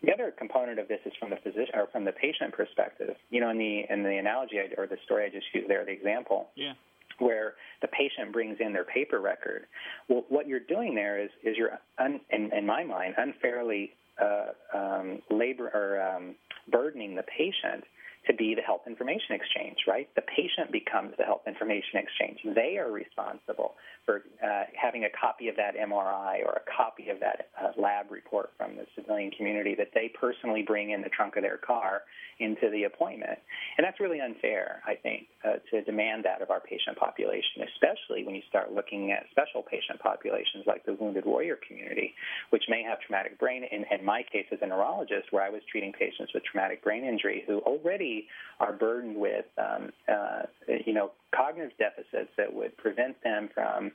The 0.03 0.12
other 0.12 0.33
component 0.37 0.79
of 0.79 0.88
this 0.88 1.01
is 1.05 1.12
from 1.19 1.31
the 1.31 1.37
physician 1.37 1.75
or 1.75 1.88
from 1.90 2.05
the 2.05 2.12
patient 2.12 2.53
perspective. 2.53 3.16
You 3.31 3.40
know, 3.40 3.51
in 3.51 3.59
the 3.59 3.85
in 3.90 4.03
the 4.03 4.16
analogy 4.16 4.57
I, 4.59 4.81
or 4.81 4.87
the 4.87 4.99
story 5.05 5.27
I 5.27 5.29
just 5.31 5.47
used 5.53 5.69
there, 5.69 5.85
the 5.85 5.92
example. 5.92 6.49
Yeah. 6.55 6.75
Where 7.19 7.55
the 7.81 7.88
patient 7.88 8.31
brings 8.31 8.59
in 8.61 8.75
their 8.75 8.85
paper 8.85 9.21
record. 9.21 9.64
Well, 10.07 10.27
what 10.29 10.47
you're 10.47 10.61
doing 10.61 10.95
there 10.95 11.19
is 11.19 11.31
is 11.42 11.57
you're, 11.57 11.79
un, 11.99 12.21
in, 12.31 12.53
in 12.53 12.66
my 12.66 12.85
mind, 12.85 13.14
unfairly 13.16 13.92
uh, 14.21 14.49
um, 14.77 15.23
labor 15.31 15.69
or 15.73 16.03
um, 16.03 16.35
burdening 16.71 17.14
the 17.14 17.23
patient 17.23 17.85
to 18.27 18.35
be 18.35 18.55
the 18.55 18.62
health 18.62 18.83
information 18.87 19.35
exchange, 19.35 19.79
right? 19.87 20.09
The 20.17 20.23
patient 20.23 20.73
becomes 20.73 21.15
the 21.17 21.25
health 21.25 21.43
information 21.47 22.01
exchange. 22.01 22.41
They 22.55 22.79
are 22.79 22.91
responsible 22.91 23.75
for 24.05 24.23
uh, 24.43 24.65
having 24.75 25.05
a 25.05 25.11
copy 25.11 25.49
of 25.49 25.57
that 25.57 25.77
MRI 25.77 26.45
or 26.45 26.62
a 26.62 26.65
copy 26.77 27.11
of 27.11 27.21
that 27.21 27.49
uh, 27.61 27.81
lab 27.81 28.11
report 28.11 28.51
from 28.57 28.77
the 28.77 28.87
civilian 28.95 29.31
community 29.31 29.75
that 29.77 29.91
they 29.95 30.11
personally 30.19 30.62
bring 30.62 30.91
in 30.91 31.03
the 31.03 31.09
trunk 31.09 31.37
of 31.37 31.43
their 31.43 31.59
car 31.59 32.03
into 32.39 32.71
the 32.71 32.85
appointment. 32.85 33.39
And 33.77 33.85
that's 33.85 33.99
really 34.01 34.21
unfair, 34.21 34.83
I 34.87 34.95
think, 34.95 35.27
uh, 35.45 35.57
to 35.71 35.83
demand 35.83 36.25
that 36.25 36.43
of 36.43 36.51
our 36.51 36.61
patient 36.61 36.97
population, 36.99 37.67
especially 37.75 38.25
when 38.25 38.35
you 38.35 38.43
start 38.49 38.73
looking 38.73 39.12
at 39.12 39.25
special 39.31 39.62
patient 39.62 40.01
populations 40.01 40.65
like 40.67 40.85
the 40.85 40.95
wounded 40.95 41.25
warrior 41.25 41.59
community, 41.67 42.15
which 42.51 42.65
may 42.69 42.83
have 42.83 43.01
traumatic 43.01 43.39
brain. 43.39 43.65
In, 43.71 43.85
in 43.91 44.05
my 44.05 44.23
case, 44.23 44.47
as 44.53 44.59
a 44.62 44.67
neurologist, 44.67 45.31
where 45.31 45.43
I 45.43 45.51
was 45.51 45.62
treating 45.71 45.93
patients 45.93 46.33
with 46.35 46.45
traumatic 46.45 46.85
brain 46.85 47.05
injury 47.05 47.45
who 47.47 47.59
already 47.61 48.16
are 48.61 48.73
burdened 48.73 49.17
with, 49.17 49.47
um, 49.59 49.91
uh, 50.09 50.43
you 50.87 50.93
know, 50.93 51.11
cognitive 51.35 51.77
deficits 51.79 52.31
that 52.37 52.53
would 52.53 52.77
prevent 52.77 53.23
them 53.23 53.49
from 53.55 53.93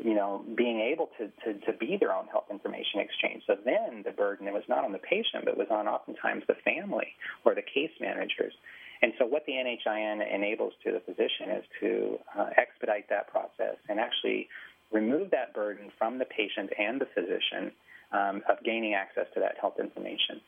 you 0.00 0.14
know, 0.14 0.44
being 0.56 0.80
able 0.80 1.10
to, 1.18 1.28
to, 1.44 1.58
to 1.66 1.72
be 1.78 1.96
their 1.98 2.12
own 2.12 2.26
health 2.28 2.46
information 2.50 3.00
exchange. 3.00 3.42
So 3.46 3.56
then 3.64 4.02
the 4.04 4.10
burden 4.10 4.48
it 4.48 4.54
was 4.54 4.64
not 4.68 4.84
on 4.84 4.92
the 4.92 4.98
patient, 4.98 5.44
but 5.44 5.56
was 5.56 5.68
on 5.70 5.86
oftentimes 5.86 6.44
the 6.48 6.56
family 6.64 7.08
or 7.44 7.54
the 7.54 7.62
case 7.62 7.92
managers. 8.00 8.54
And 9.02 9.12
so 9.18 9.26
what 9.26 9.44
the 9.46 9.52
NHIN 9.52 10.22
enables 10.34 10.72
to 10.84 10.92
the 10.92 11.00
physician 11.00 11.50
is 11.58 11.64
to 11.80 12.18
uh, 12.38 12.50
expedite 12.56 13.08
that 13.10 13.28
process 13.28 13.76
and 13.88 13.98
actually 13.98 14.48
remove 14.92 15.30
that 15.32 15.54
burden 15.54 15.90
from 15.98 16.18
the 16.18 16.24
patient 16.24 16.70
and 16.78 17.00
the 17.00 17.08
physician 17.14 17.72
um, 18.12 18.42
of 18.48 18.62
gaining 18.64 18.94
access 18.94 19.26
to 19.34 19.40
that 19.40 19.56
health 19.60 19.80
information. 19.80 20.40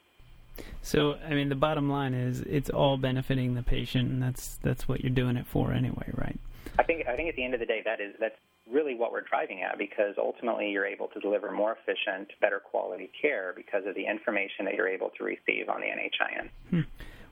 So, 0.83 1.15
I 1.15 1.35
mean, 1.35 1.49
the 1.49 1.55
bottom 1.55 1.89
line 1.89 2.15
is 2.15 2.41
it's 2.43 2.71
all 2.71 2.97
benefiting 2.97 3.55
the 3.55 3.63
patient, 3.63 4.11
and 4.11 4.23
that's 4.23 4.57
that's 4.63 4.89
what 4.89 5.03
you're 5.03 5.11
doing 5.11 5.37
it 5.37 5.47
for 5.47 5.73
anyway, 5.73 6.11
right? 6.15 6.39
I 6.79 6.83
think 6.83 7.07
I 7.07 7.17
think 7.17 7.29
at 7.29 7.37
the 7.37 7.45
end 7.45 7.55
of 7.55 7.61
the 7.61 7.67
day, 7.67 7.83
that 7.85 8.01
is 8.01 8.15
that's 8.21 8.37
really 8.71 8.95
what 8.95 9.13
we're 9.13 9.21
driving 9.23 9.63
at 9.63 9.79
because 9.79 10.15
ultimately 10.19 10.71
you're 10.71 10.87
able 10.87 11.09
to 11.09 11.21
deliver 11.21 11.51
more 11.51 11.73
efficient, 11.73 12.29
better 12.41 12.61
quality 12.61 13.11
care 13.21 13.53
because 13.55 13.85
of 13.87 13.95
the 13.95 14.07
information 14.07 14.65
that 14.65 14.75
you're 14.75 14.89
able 14.89 15.11
to 15.19 15.25
receive 15.25 15.69
on 15.69 15.81
the 15.81 15.87
NHIN. 15.87 16.49
Hmm. 16.71 16.81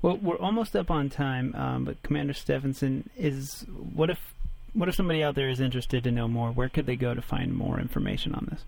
Well, 0.03 0.19
we're 0.19 0.39
almost 0.39 0.75
up 0.75 0.91
on 0.91 1.11
time, 1.11 1.55
um, 1.55 1.85
but 1.85 2.03
Commander 2.03 2.33
Steffensen, 2.33 3.05
is 3.17 3.65
what 3.95 4.11
if 4.11 4.19
what 4.75 4.89
if 4.89 4.95
somebody 4.95 5.23
out 5.23 5.35
there 5.35 5.49
is 5.49 5.61
interested 5.61 6.05
to 6.05 6.11
know 6.11 6.29
more? 6.29 6.51
Where 6.51 6.69
could 6.69 6.87
they 6.87 6.97
go 6.97 7.15
to 7.15 7.23
find 7.23 7.55
more 7.55 7.79
information 7.79 8.35
on 8.35 8.49
this? 8.51 8.65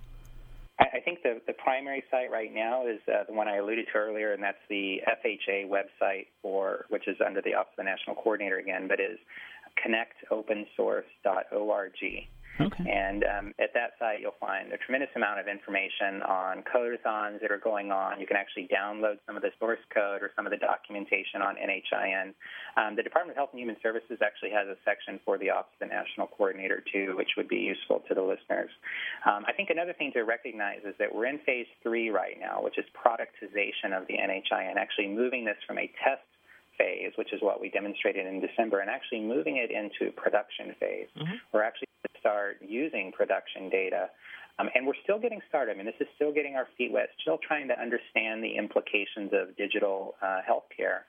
I, 0.81 0.99
think 1.05 1.23
the, 1.23 1.41
the 1.47 1.53
primary 1.53 2.03
site 2.11 2.33
right 2.33 2.53
now 2.53 2.85
is 2.87 2.99
uh, 3.09 3.23
the 3.29 3.33
one 3.33 3.47
I 3.47 3.59
alluded 3.59 3.87
to 3.93 3.99
earlier, 3.99 4.33
and 4.33 4.43
that's 4.43 4.59
the 4.69 5.01
FHA 5.07 5.69
website, 5.69 6.27
for 6.43 6.87
which 6.89 7.07
is 7.07 7.17
under 7.25 7.41
the 7.41 7.55
Office 7.55 7.71
of 7.79 7.85
the 7.85 7.87
National 7.91 8.17
Coordinator 8.17 8.59
again, 8.59 8.89
but 8.89 8.99
is 8.99 9.19
connectopensource.org. 9.79 11.93
Okay. 12.61 12.87
And 12.87 13.25
um, 13.25 13.47
at 13.59 13.75
that 13.75 13.99
site, 13.99 14.21
you'll 14.21 14.39
find 14.39 14.73
a 14.73 14.79
tremendous 14.79 15.11
amount 15.17 15.41
of 15.41 15.49
information 15.49 16.23
on 16.23 16.63
codeathons 16.63 17.41
that 17.43 17.51
are 17.51 17.59
going 17.59 17.91
on. 17.91 18.21
You 18.21 18.27
can 18.27 18.37
actually 18.37 18.69
download 18.71 19.19
some 19.27 19.37
of 19.37 19.43
the 19.43 19.51
source 19.59 19.83
code 19.93 20.23
or 20.23 20.31
some 20.37 20.47
of 20.47 20.53
the 20.53 20.59
documentation 20.59 21.43
on 21.43 21.57
NHIN. 21.57 22.35
Um, 22.77 22.95
the 22.95 23.03
Department 23.03 23.35
of 23.35 23.37
Health 23.37 23.51
and 23.53 23.61
Human 23.61 23.77
Services 23.83 24.19
actually 24.23 24.51
has 24.51 24.69
a 24.69 24.79
section 24.85 25.19
for 25.25 25.37
the 25.37 25.51
Office 25.51 25.75
of 25.81 25.89
the 25.89 25.95
National 25.95 26.29
Coordinator, 26.29 26.83
too, 26.93 27.15
which 27.17 27.35
would 27.37 27.49
be 27.49 27.59
useful 27.59 28.03
to 28.07 28.15
the 28.15 28.23
listeners. 28.23 28.71
Um, 29.27 29.43
I 29.49 29.53
think 29.53 29.71
another 29.71 29.93
thing 29.93 30.13
to 30.15 30.23
recognize 30.23 30.87
is 30.87 30.95
that 30.99 31.13
we're 31.13 31.27
in 31.27 31.39
phase 31.43 31.67
three 31.83 32.11
right 32.11 32.39
now, 32.39 32.63
which 32.63 32.79
is 32.79 32.85
productization 32.95 33.91
of 33.91 34.07
the 34.07 34.15
NHIN, 34.15 34.77
actually 34.77 35.09
moving 35.09 35.45
this 35.45 35.59
from 35.67 35.79
a 35.79 35.91
test 36.07 36.23
phase, 36.79 37.13
which 37.17 37.33
is 37.33 37.41
what 37.41 37.61
we 37.61 37.69
demonstrated 37.69 38.27
in 38.27 38.41
December, 38.41 38.81
and 38.81 38.91
actually 38.91 39.21
moving 39.21 39.57
it 39.57 39.71
into 39.71 40.13
production 40.13 40.75
phase. 40.81 41.09
Mm-hmm. 41.17 41.35
We're 41.53 41.63
actually 41.63 41.89
start 42.25 42.57
using 42.67 43.13
production 43.13 43.69
data. 43.69 44.09
Um, 44.59 44.71
and 44.75 44.87
we're 44.87 44.99
still 45.03 45.19
getting 45.19 45.41
started. 45.49 45.73
I 45.73 45.77
mean, 45.77 45.87
this 45.87 45.99
is 46.01 46.07
still 46.15 46.33
getting 46.33 46.55
our 46.55 46.69
feet 46.79 46.93
wet, 46.93 47.09
still 47.21 47.39
trying 47.39 47.69
to 47.69 47.79
understand 47.79 48.43
the 48.43 48.57
implications 48.57 49.33
of 49.33 49.57
digital 49.57 50.15
uh, 50.23 50.41
healthcare. 50.49 51.05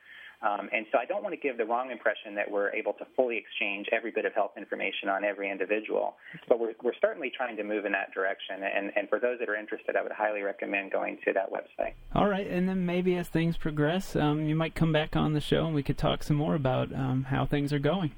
Um, 0.45 0.69
and 0.71 0.86
so 0.91 0.99
I 0.99 1.05
don't 1.05 1.23
want 1.23 1.34
to 1.34 1.39
give 1.39 1.58
the 1.58 1.65
wrong 1.65 1.89
impression 1.89 2.36
that 2.36 2.49
we're 2.49 2.69
able 2.71 2.93
to 2.93 3.05
fully 3.15 3.38
exchange 3.38 3.88
every 3.91 4.12
bit 4.12 4.25
of 4.25 4.34
health 4.34 4.51
information 4.58 5.10
on 5.10 5.23
every 5.23 5.49
individual, 5.49 6.15
but 6.47 6.60
we're, 6.60 6.73
we're 6.84 6.93
certainly 7.01 7.31
trying 7.36 7.58
to 7.58 7.63
move 7.63 7.86
in 7.86 7.91
that 7.93 8.13
direction. 8.13 8.58
And, 8.62 8.91
and 8.95 9.10
for 9.10 9.19
those 9.19 9.39
that 9.39 9.49
are 9.49 9.55
interested, 9.55 9.95
I 9.95 10.03
would 10.03 10.12
highly 10.12 10.41
recommend 10.41 10.91
going 10.91 11.17
to 11.25 11.34
that 11.34 11.51
website. 11.51 11.93
All 12.13 12.27
right, 12.27 12.45
and 12.45 12.69
then 12.69 12.86
maybe 12.86 13.15
as 13.15 13.27
things 13.27 13.58
progress, 13.58 14.15
um, 14.15 14.45
you 14.45 14.55
might 14.55 14.75
come 14.75 14.91
back 14.91 15.15
on 15.15 15.34
the 15.34 15.41
show 15.41 15.65
and 15.65 15.73
we 15.73 15.81
could 15.81 15.97
talk 15.97 16.21
some 16.21 16.38
more 16.38 16.53
about 16.53 16.93
um, 16.93 17.23
how 17.23 17.45
things 17.45 17.73
are 17.73 17.79
going. 17.79 18.12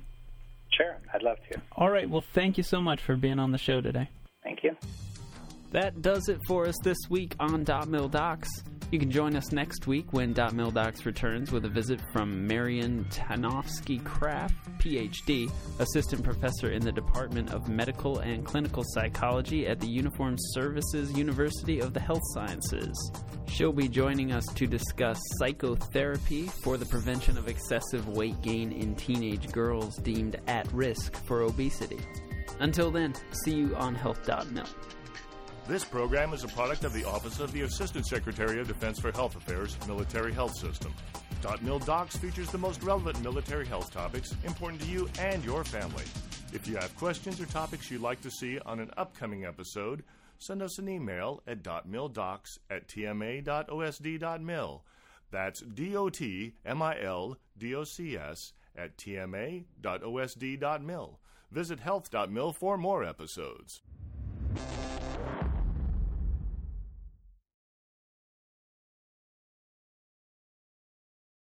Sure, 0.76 0.98
I'd 1.14 1.24
love 1.24 1.38
to. 1.50 1.62
All 1.78 1.90
right, 1.90 2.10
well, 2.10 2.24
thank 2.34 2.58
you 2.58 2.64
so 2.64 2.82
much 2.82 3.02
for 3.02 3.16
being 3.16 3.40
on 3.40 3.52
the 3.52 3.58
show 3.58 3.80
today. 3.80 4.10
Thank 4.44 4.64
you. 4.64 4.76
That 5.72 6.02
does 6.02 6.28
it 6.28 6.40
for 6.46 6.66
us 6.66 6.76
this 6.84 6.98
week 7.10 7.36
on 7.40 7.64
Dot 7.64 7.88
Mil 7.88 8.10
Docs. 8.10 8.50
You 8.90 9.00
can 9.00 9.12
join 9.12 9.36
us 9.36 9.52
next 9.52 9.86
week 9.86 10.14
when 10.14 10.32
Dot 10.32 10.56
Docs 10.56 11.06
returns 11.06 11.52
with 11.52 11.66
a 11.66 11.70
visit 11.70 12.00
from 12.14 12.48
Marian 12.48 13.04
Tanofsky 13.10 14.02
Kraff, 14.02 14.54
PhD, 14.80 15.52
Assistant 15.80 16.24
Professor 16.24 16.72
in 16.72 16.82
the 16.82 16.92
Department 16.94 17.54
of 17.54 17.68
Medical 17.68 18.20
and 18.20 18.46
Clinical 18.46 18.86
Psychology 18.94 19.68
at 19.68 19.82
the 19.82 19.88
Uniformed 19.88 20.40
Services 20.54 21.12
University 21.18 21.82
of 21.82 21.94
the 21.94 22.00
Health 22.00 22.22
Sciences. 22.34 23.12
She'll 23.50 23.74
be 23.74 23.90
joining 23.90 24.32
us 24.32 24.46
to 24.56 24.66
discuss 24.66 25.20
psychotherapy 25.38 26.48
for 26.64 26.78
the 26.78 26.86
prevention 26.86 27.38
of 27.38 27.50
excessive 27.50 28.08
weight 28.08 28.42
gain 28.42 28.72
in 28.72 28.96
teenage 28.96 29.52
girls 29.52 29.98
deemed 29.98 30.40
at 30.48 30.72
risk 30.72 31.14
for 31.26 31.42
obesity. 31.42 32.00
Until 32.62 32.90
then, 32.90 33.14
see 33.44 33.54
you 33.54 33.76
on 33.76 33.96
health.mil. 33.96 34.66
This 35.68 35.84
program 35.84 36.34
is 36.34 36.46
a 36.46 36.48
product 36.48 36.86
of 36.86 36.94
the 36.94 37.04
Office 37.04 37.42
of 37.42 37.52
the 37.52 37.64
Assistant 37.64 38.06
Secretary 38.06 38.62
of 38.62 38.70
Defense 38.70 39.02
for 39.02 39.12
Health 39.12 39.36
Affairs 39.36 39.78
Military 39.86 40.32
Health 40.32 40.58
System. 40.58 40.94
.mil 41.62 41.80
Docs 41.80 42.16
features 42.16 42.50
the 42.50 42.58
most 42.58 42.82
relevant 42.84 43.22
military 43.22 43.66
health 43.66 43.92
topics 43.92 44.34
important 44.46 44.82
to 44.84 44.88
you 44.88 45.10
and 45.20 45.44
your 45.44 45.66
family. 45.66 46.06
If 46.54 46.70
you 46.70 46.78
have 46.78 46.96
questions 46.96 47.42
or 47.42 47.48
topics 47.48 47.92
you'd 47.92 48.00
like 48.00 48.22
to 48.22 48.32
see 48.32 48.60
on 48.60 48.80
an 48.80 48.92
upcoming 48.96 49.44
episode, 49.44 50.06
send 50.40 50.62
us 50.62 50.80
an 50.80 50.88
email 50.88 51.44
at 51.46 51.64
.mildocs 51.64 52.60
at 52.70 52.88
tma.osd.mil. 52.88 54.86
That's 55.32 55.60
D-O-T-M-I-L-D-O-C-S 55.60 56.14
at 58.78 58.98
tma.osd.mil. 58.98 59.60
Visit 61.52 61.80
health.mil 61.82 62.54
for 62.54 62.78
more 62.78 63.04
episodes. 63.04 63.82